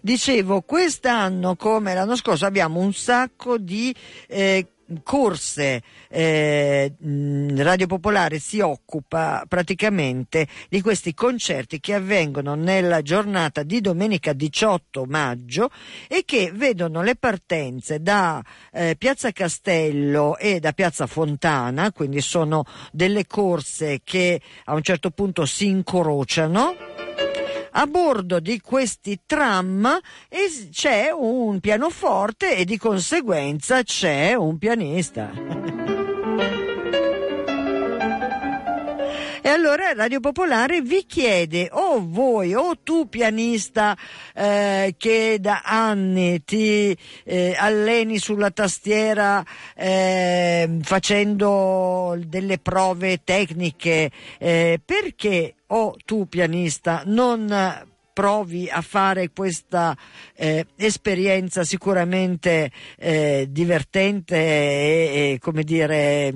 Dicevo, 0.02 0.60
quest'anno 0.60 1.56
come 1.56 1.94
l'anno 1.94 2.16
scorso 2.16 2.44
abbiamo 2.44 2.80
un 2.80 2.92
sacco 2.92 3.56
di 3.56 3.94
eh, 4.28 4.66
corse 5.02 5.82
eh, 6.08 6.92
Radio 7.56 7.86
Popolare 7.86 8.38
si 8.38 8.60
occupa 8.60 9.44
praticamente 9.48 10.46
di 10.68 10.80
questi 10.80 11.14
concerti 11.14 11.80
che 11.80 11.94
avvengono 11.94 12.54
nella 12.54 13.02
giornata 13.02 13.62
di 13.62 13.80
domenica 13.80 14.32
18 14.32 15.04
maggio 15.06 15.70
e 16.08 16.22
che 16.24 16.50
vedono 16.52 17.02
le 17.02 17.16
partenze 17.16 18.00
da 18.00 18.42
eh, 18.72 18.96
Piazza 18.96 19.30
Castello 19.32 20.36
e 20.36 20.60
da 20.60 20.72
Piazza 20.72 21.06
Fontana, 21.06 21.92
quindi 21.92 22.20
sono 22.20 22.64
delle 22.92 23.26
corse 23.26 24.00
che 24.04 24.40
a 24.64 24.74
un 24.74 24.82
certo 24.82 25.10
punto 25.10 25.46
si 25.46 25.66
incrociano 25.66 26.89
a 27.72 27.86
bordo 27.86 28.40
di 28.40 28.60
questi 28.60 29.20
tram 29.26 29.98
c'è 30.70 31.10
un 31.10 31.60
pianoforte 31.60 32.56
e 32.56 32.64
di 32.64 32.76
conseguenza 32.76 33.82
c'è 33.82 34.34
un 34.34 34.58
pianista. 34.58 35.30
E 39.42 39.48
allora 39.48 39.92
Radio 39.94 40.20
Popolare 40.20 40.82
vi 40.82 41.06
chiede 41.06 41.70
o 41.72 42.04
voi 42.06 42.54
o 42.54 42.76
tu 42.82 43.08
pianista 43.08 43.96
eh, 44.34 44.94
che 44.98 45.38
da 45.40 45.62
anni 45.64 46.44
ti 46.44 46.96
eh, 47.24 47.56
alleni 47.58 48.18
sulla 48.18 48.50
tastiera 48.50 49.42
eh, 49.74 50.78
facendo 50.82 52.16
delle 52.18 52.58
prove 52.58 53.22
tecniche, 53.24 54.10
eh, 54.38 54.78
perché 54.84 55.54
o 55.72 55.94
tu 56.04 56.28
pianista 56.28 57.02
non 57.06 57.88
provi 58.20 58.68
a 58.68 58.82
fare 58.82 59.30
questa 59.30 59.96
eh, 60.34 60.66
esperienza 60.76 61.64
sicuramente 61.64 62.70
eh, 62.98 63.46
divertente 63.48 64.36
e, 64.36 65.32
e, 65.32 65.38
come 65.40 65.62
dire 65.62 66.30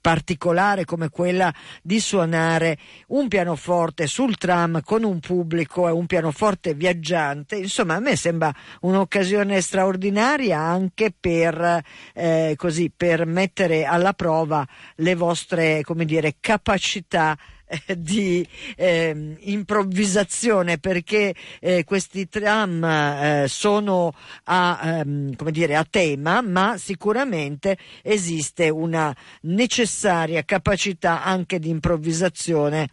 particolare 0.00 0.84
come 0.84 1.08
quella 1.08 1.52
di 1.82 1.98
suonare 1.98 2.78
un 3.08 3.26
pianoforte 3.26 4.06
sul 4.06 4.36
tram 4.36 4.80
con 4.84 5.02
un 5.02 5.18
pubblico 5.18 5.88
e 5.88 5.90
un 5.90 6.06
pianoforte 6.06 6.74
viaggiante. 6.74 7.56
Insomma 7.56 7.94
a 7.94 8.00
me 8.00 8.14
sembra 8.14 8.54
un'occasione 8.82 9.60
straordinaria 9.60 10.60
anche 10.60 11.12
per 11.18 11.82
eh, 12.14 12.54
così 12.56 12.92
per 12.94 13.26
mettere 13.26 13.84
alla 13.84 14.12
prova 14.12 14.64
le 14.96 15.14
vostre 15.16 15.80
come 15.82 16.04
dire 16.04 16.36
capacità 16.38 17.36
di 17.96 18.46
eh, 18.76 19.36
improvvisazione 19.40 20.78
perché 20.78 21.34
eh, 21.60 21.84
questi 21.84 22.28
tram 22.28 22.84
eh, 22.84 23.44
sono 23.48 24.14
a, 24.44 24.80
ehm, 25.00 25.34
dire, 25.50 25.76
a 25.76 25.86
tema, 25.88 26.40
ma 26.40 26.76
sicuramente 26.78 27.76
esiste 28.02 28.68
una 28.68 29.14
necessaria 29.42 30.42
capacità 30.44 31.22
anche 31.24 31.58
di 31.58 31.68
improvvisazione 31.68 32.88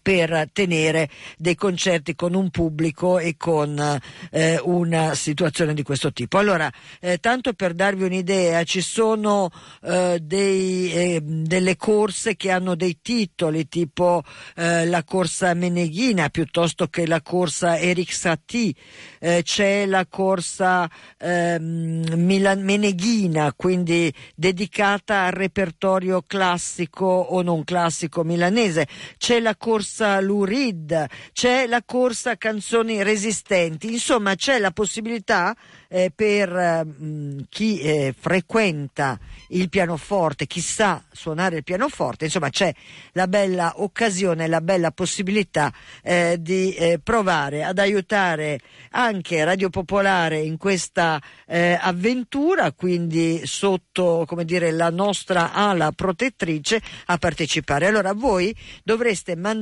per 0.00 0.48
tenere 0.52 1.08
dei 1.36 1.54
concerti 1.54 2.14
con 2.14 2.34
un 2.34 2.50
pubblico 2.50 3.18
e 3.18 3.36
con 3.36 4.00
eh, 4.30 4.60
una 4.62 5.14
situazione 5.14 5.74
di 5.74 5.82
questo 5.82 6.12
tipo. 6.12 6.38
Allora, 6.38 6.70
eh, 7.00 7.18
tanto 7.18 7.52
per 7.52 7.74
darvi 7.74 8.04
un'idea, 8.04 8.62
ci 8.64 8.80
sono 8.80 9.50
eh, 9.82 10.18
dei, 10.22 10.92
eh, 10.92 11.20
delle 11.22 11.76
corse 11.76 12.36
che 12.36 12.50
hanno 12.50 12.74
dei 12.74 12.98
titoli 13.02 13.68
tipo 13.68 14.22
eh, 14.56 14.86
la 14.86 15.04
corsa 15.04 15.54
Meneghina 15.54 16.28
piuttosto 16.28 16.88
che 16.88 17.06
la 17.06 17.20
corsa 17.20 17.78
Eric 17.78 18.12
Satie, 18.12 18.74
eh, 19.18 19.42
c'è 19.42 19.86
la 19.86 20.06
corsa 20.06 20.88
ehm, 21.18 22.14
Milan- 22.14 22.62
Meneghina, 22.62 23.52
quindi 23.54 24.12
dedicata 24.34 25.24
al 25.24 25.32
repertorio 25.32 26.22
classico 26.26 27.06
o 27.06 27.42
non 27.42 27.64
classico 27.64 28.24
milanese, 28.24 28.86
c'è 29.18 29.40
la 29.40 29.56
corsa 29.56 29.79
corsa 29.80 30.20
Lurid, 30.20 31.06
c'è 31.32 31.66
la 31.66 31.82
corsa 31.82 32.36
canzoni 32.36 33.02
resistenti, 33.02 33.90
insomma 33.90 34.34
c'è 34.34 34.58
la 34.58 34.72
possibilità 34.72 35.56
eh, 35.88 36.12
per 36.14 36.84
mh, 36.84 37.46
chi 37.48 37.80
eh, 37.80 38.14
frequenta 38.16 39.18
il 39.48 39.70
pianoforte, 39.70 40.46
chi 40.46 40.60
sa 40.60 41.02
suonare 41.10 41.56
il 41.56 41.64
pianoforte, 41.64 42.26
insomma 42.26 42.50
c'è 42.50 42.70
la 43.12 43.26
bella 43.26 43.72
occasione, 43.76 44.48
la 44.48 44.60
bella 44.60 44.90
possibilità 44.90 45.72
eh, 46.02 46.36
di 46.38 46.74
eh, 46.74 47.00
provare 47.02 47.64
ad 47.64 47.78
aiutare 47.78 48.60
anche 48.90 49.42
Radio 49.44 49.70
Popolare 49.70 50.40
in 50.40 50.58
questa 50.58 51.18
eh, 51.46 51.78
avventura, 51.80 52.72
quindi 52.72 53.46
sotto 53.46 54.24
come 54.26 54.44
dire, 54.44 54.72
la 54.72 54.90
nostra 54.90 55.52
ala 55.52 55.90
protettrice 55.92 56.82
a 57.06 57.16
partecipare. 57.16 57.86
Allora 57.86 58.12
voi 58.12 58.54
dovreste 58.84 59.36
mandare 59.36 59.59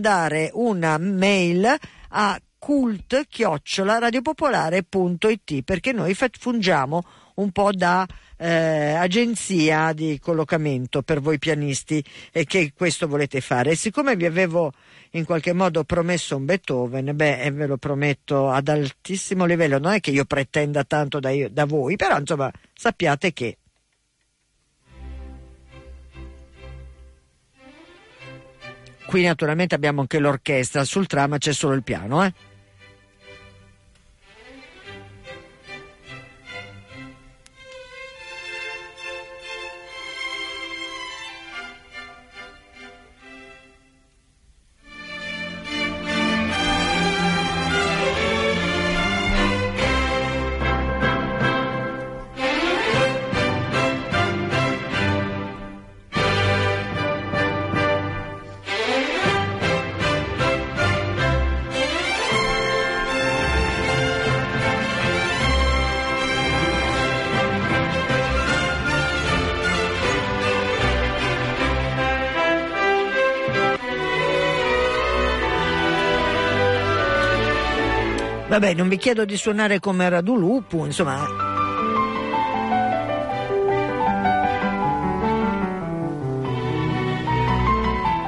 una 0.53 0.99
mail 0.99 1.75
a 2.11 2.41
cult 2.59 3.27
chiocciola 3.29 3.99
radiopopolare.it 3.99 5.63
perché 5.63 5.93
noi 5.93 6.15
fungiamo 6.15 7.05
un 7.35 7.51
po' 7.53 7.71
da 7.73 8.07
eh, 8.37 8.95
agenzia 8.95 9.93
di 9.93 10.19
collocamento 10.21 11.03
per 11.03 11.21
voi 11.21 11.39
pianisti 11.39 12.03
e 12.33 12.45
che 12.45 12.73
questo 12.75 13.07
volete 13.07 13.41
fare. 13.41 13.71
E 13.71 13.77
siccome 13.77 14.17
vi 14.17 14.27
avevo 14.27 14.73
in 15.13 15.25
qualche 15.25 15.53
modo 15.53 15.85
promesso 15.85 16.37
un 16.37 16.45
Beethoven, 16.45 17.15
beh, 17.15 17.51
ve 17.53 17.67
lo 17.67 17.77
prometto 17.77 18.51
ad 18.51 18.69
altissimo 18.69 19.45
livello, 19.45 19.79
non 19.79 19.93
è 19.93 20.01
che 20.01 20.11
io 20.11 20.25
pretenda 20.25 20.85
tanto 20.85 21.21
da, 21.21 21.31
io, 21.31 21.49
da 21.49 21.65
voi, 21.65 21.97
però 21.97 22.19
insomma 22.19 22.51
sappiate 22.75 23.33
che 23.33 23.59
Qui 29.09 29.23
naturalmente 29.23 29.75
abbiamo 29.75 30.03
anche 30.03 30.19
l'orchestra, 30.19 30.85
sul 30.85 31.07
tram 31.07 31.39
c'è 31.39 31.55
solo 31.55 31.73
il 31.73 31.83
piano, 31.83 32.23
eh? 32.23 32.33
Vabbè, 78.69 78.81
non 78.81 78.91
vi 78.91 78.99
chiedo 78.99 79.25
di 79.25 79.37
suonare 79.39 79.81
come 79.81 80.07
Radulupu, 80.11 80.85
insomma. 80.85 81.27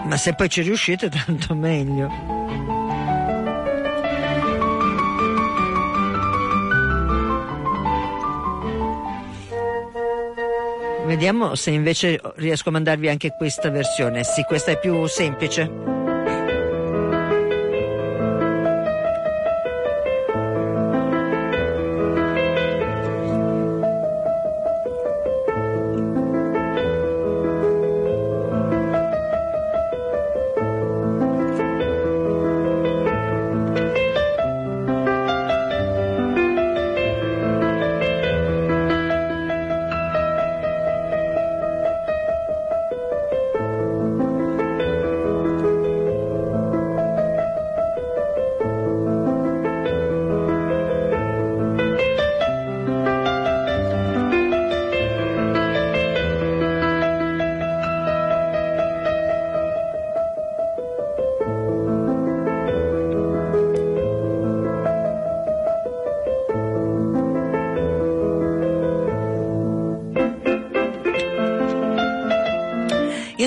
Ma 0.07 0.16
se 0.16 0.35
poi 0.35 0.48
ci 0.48 0.62
riuscite, 0.62 1.11
tanto 1.26 1.55
meglio. 1.55 2.09
Vediamo 11.05 11.55
se 11.55 11.70
invece 11.70 12.18
riesco 12.37 12.70
a 12.70 12.72
mandarvi 12.72 13.09
anche 13.11 13.35
questa 13.37 13.68
versione. 13.68 14.24
Sì, 14.24 14.42
questa 14.44 14.70
è 14.70 14.79
più 14.79 15.07
semplice. 15.07 16.00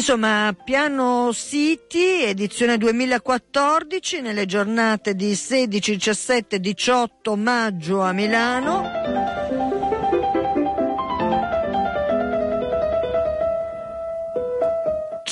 Insomma, 0.04 0.54
Piano 0.66 1.32
City, 1.32 2.24
edizione 2.24 2.78
2014, 2.78 4.20
nelle 4.20 4.46
giornate 4.46 5.16
di 5.16 5.34
16, 5.34 5.94
17, 5.94 6.60
18 6.60 7.38
maggio 7.38 8.02
a 8.02 8.12
Milano. 8.12 9.23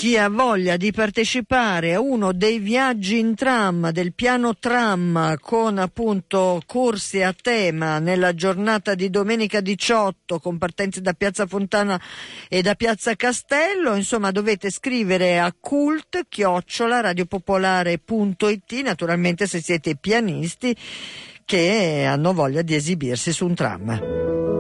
Chi 0.02 0.18
ha 0.18 0.30
voglia 0.30 0.78
di 0.78 0.92
partecipare 0.92 1.94
a 1.94 2.00
uno 2.00 2.34
dei 2.34 2.58
viaggi 2.58 3.20
in 3.20 3.36
tram 3.36 3.92
del 3.92 4.16
piano 4.16 4.58
tram 4.58 5.36
con 5.40 5.78
appunto 5.78 6.60
corsi 6.66 7.22
a 7.22 7.36
tema 7.40 8.00
nella 8.00 8.34
giornata 8.34 8.96
di 8.96 9.12
domenica 9.12 9.62
18 9.62 10.40
con 10.40 10.58
partenze 10.58 11.02
da 11.02 11.14
Piazza 11.14 11.46
Fontana 11.46 12.02
e 12.50 12.64
da 12.64 12.74
Piazza 12.74 13.16
Castello, 13.16 13.94
insomma 13.94 14.32
dovete 14.32 14.72
scrivere 14.72 15.40
a 15.40 15.54
cult 15.54 16.26
radiopopolare.it 16.28 18.72
naturalmente 18.82 19.46
se 19.46 19.62
siete 19.62 19.98
pianisti 19.98 20.76
che 21.46 22.06
hanno 22.08 22.34
voglia 22.34 22.64
di 22.64 22.74
esibirsi 22.74 23.32
su 23.32 23.46
un 23.46 23.54
tram. 23.54 24.51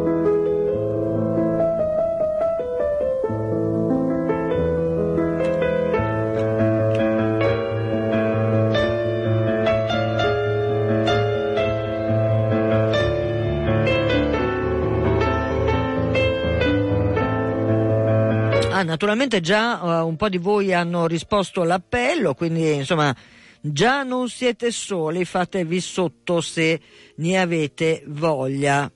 Naturalmente 18.84 19.40
già 19.40 19.82
uh, 19.82 20.08
un 20.08 20.16
po' 20.16 20.30
di 20.30 20.38
voi 20.38 20.74
hanno 20.74 21.08
risposto 21.08 21.62
all'appello, 21.62 22.34
quindi 22.34 22.74
insomma 22.74 23.16
già 23.62 24.04
non 24.04 24.30
siete 24.30 24.72
soli, 24.72 25.26
fatevi 25.26 25.80
sotto 25.80 26.42
se 26.42 26.80
ne 27.16 27.40
avete 27.40 28.04
voglia. 28.08 28.92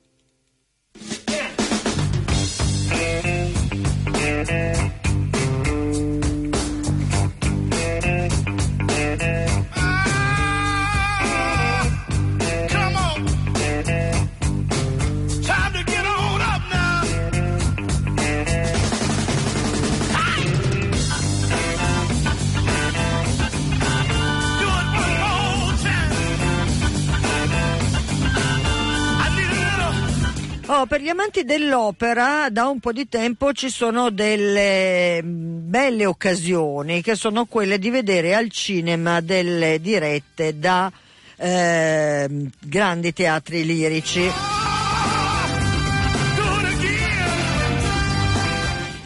Per 30.88 31.02
gli 31.02 31.10
amanti 31.10 31.44
dell'opera 31.44 32.50
da 32.50 32.68
un 32.68 32.80
po' 32.80 32.92
di 32.92 33.10
tempo 33.10 33.54
ci 33.54 33.70
sono 33.70 34.12
delle 34.12 35.22
mm, 35.22 35.70
belle 35.70 36.06
occasioni 36.06 37.02
che 37.02 37.16
sono 37.16 37.46
quelle 37.46 37.80
di 37.80 37.90
vedere 37.90 38.36
al 38.36 38.50
cinema 38.50 39.20
delle 39.20 39.82
dirette 39.82 40.60
da 40.60 40.92
eh, 41.38 42.30
grandi 42.60 43.14
teatri 43.14 43.66
lirici. 43.66 44.55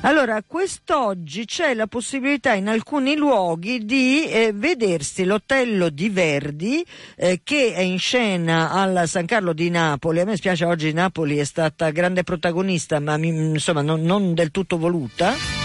Allora, 0.02 0.42
quest'oggi 0.48 1.44
c'è 1.44 1.74
la 1.74 1.86
possibilità 1.86 2.54
in 2.54 2.70
alcuni 2.70 3.18
luoghi 3.18 3.84
di 3.84 4.24
eh, 4.24 4.54
vedersi 4.54 5.26
l'Otello 5.26 5.90
di 5.90 6.08
Verdi 6.08 6.86
eh, 7.18 7.42
che 7.44 7.74
è 7.74 7.82
in 7.82 8.00
scena 8.00 8.72
al 8.72 9.10
San 9.10 9.26
Carlo 9.26 9.52
di 9.52 9.70
Napoli. 9.70 10.22
A 10.22 10.26
me 10.26 10.38
spiace 10.38 10.64
oggi 10.64 10.94
Napoli 10.94 11.38
è 11.38 11.44
stata 11.44 11.90
grande 11.90 12.24
protagonista, 12.24 13.02
ma 13.02 13.18
mi, 13.18 13.28
insomma 13.28 13.82
non, 13.82 14.02
non 14.02 14.34
del 14.34 14.52
tutto 14.52 14.78
voluta. 14.78 15.59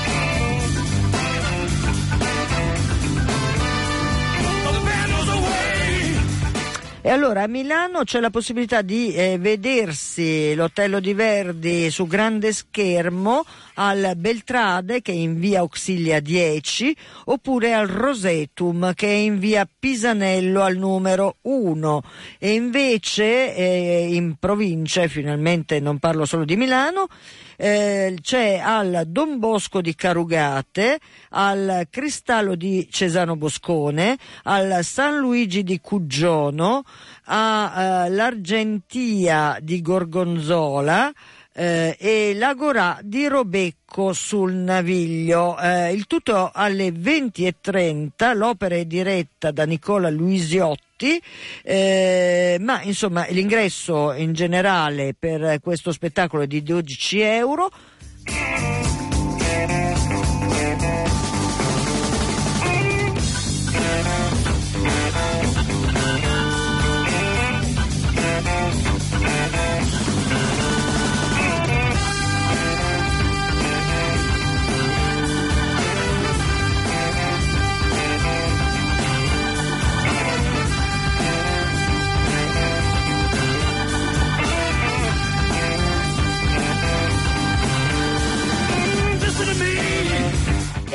E 7.07 7.11
allora 7.11 7.43
a 7.43 7.47
Milano 7.49 8.03
c'è 8.03 8.19
la 8.19 8.31
possibilità 8.31 8.81
di 8.81 9.13
eh, 9.13 9.37
vedersi 9.37 10.55
l'Otello 10.55 11.01
di 11.01 11.13
Verdi 11.13 11.91
su 11.91 12.07
grande 12.07 12.51
schermo 12.51 13.45
al 13.75 14.15
Beltrade 14.17 15.03
che 15.03 15.13
è 15.13 15.15
in 15.15 15.39
via 15.39 15.59
Auxilia 15.59 16.19
10 16.21 16.97
oppure 17.27 17.75
al 17.75 17.89
Rosetum 17.89 18.95
che 18.95 19.07
è 19.07 19.17
in 19.17 19.39
via 19.39 19.69
Pisanello 19.79 20.63
al 20.63 20.79
numero 20.79 21.37
1 21.43 22.03
e 22.39 22.55
invece 22.55 23.55
eh, 23.55 24.15
in 24.15 24.37
provincia, 24.39 25.07
finalmente 25.07 25.81
non 25.81 25.99
parlo 25.99 26.25
solo 26.25 26.47
di 26.47 26.57
Milano, 26.57 27.09
eh, 27.57 28.19
c'è 28.21 28.61
al 28.63 29.05
Don 29.07 29.39
Bosco 29.39 29.81
di 29.81 29.95
Carugate, 29.95 30.99
al 31.31 31.87
Cristallo 31.91 32.55
di 32.55 32.87
Cesano 32.91 33.37
Boscone, 33.37 34.19
al 34.45 34.81
San 34.83 35.17
Luigi 35.19 35.63
di 35.63 35.81
Cuggiono, 35.81 36.83
all'Argentia 37.25 39.57
eh, 39.57 39.63
di 39.63 39.81
Gorgonzola, 39.81 41.11
eh, 41.55 41.97
e 41.99 42.35
l'Agorà 42.35 42.99
di 43.03 43.27
Robecco 43.29 44.13
sul 44.13 44.53
Naviglio. 44.53 45.59
Eh, 45.59 45.93
il 45.93 46.07
tutto 46.07 46.51
alle 46.53 46.89
20.30, 46.89 48.37
l'opera 48.37 48.75
è 48.75 48.85
diretta 48.85 49.51
da 49.53 49.65
Nicola 49.65 50.11
Luisiotti, 50.11 51.23
eh, 51.63 52.57
ma 52.61 52.83
insomma 52.83 53.27
l'ingresso 53.29 54.13
in 54.13 54.33
generale 54.33 55.15
per 55.17 55.61
questo 55.61 55.93
spettacolo 55.93 56.43
è 56.43 56.47
di 56.47 56.63
12 56.63 57.21
euro. 57.21 57.71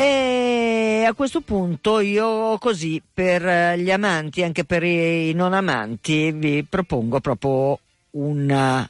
E 0.02 1.04
a 1.06 1.14
questo 1.14 1.41
punto 1.41 2.00
io 2.00 2.58
così 2.58 3.02
per 3.14 3.78
gli 3.78 3.91
amanti, 3.91 4.43
anche 4.43 4.64
per 4.64 4.82
i 4.82 5.34
non 5.34 5.52
amanti, 5.52 6.32
vi 6.32 6.64
propongo 6.64 7.20
proprio 7.20 7.78
un 8.12 8.88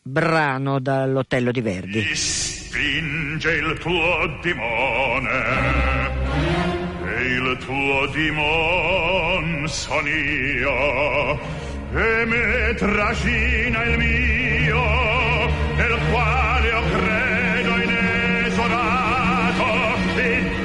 brano 0.00 0.78
dall'Otello 0.78 1.50
di 1.50 1.60
Verdi. 1.60 2.02
Spinge 2.14 3.52
il 3.56 3.78
tuo 3.78 4.38
dimone 4.40 6.10
e 7.04 7.22
il 7.24 7.58
tuo 7.66 8.06
dimon 8.06 9.66
son 9.68 10.06
io 10.06 11.38
e 11.92 12.24
me 12.24 12.74
trascina 12.74 13.82
il 13.84 13.98
mio 13.98 14.80
nel 15.76 15.98
quale 16.10 16.47
e 20.18 20.57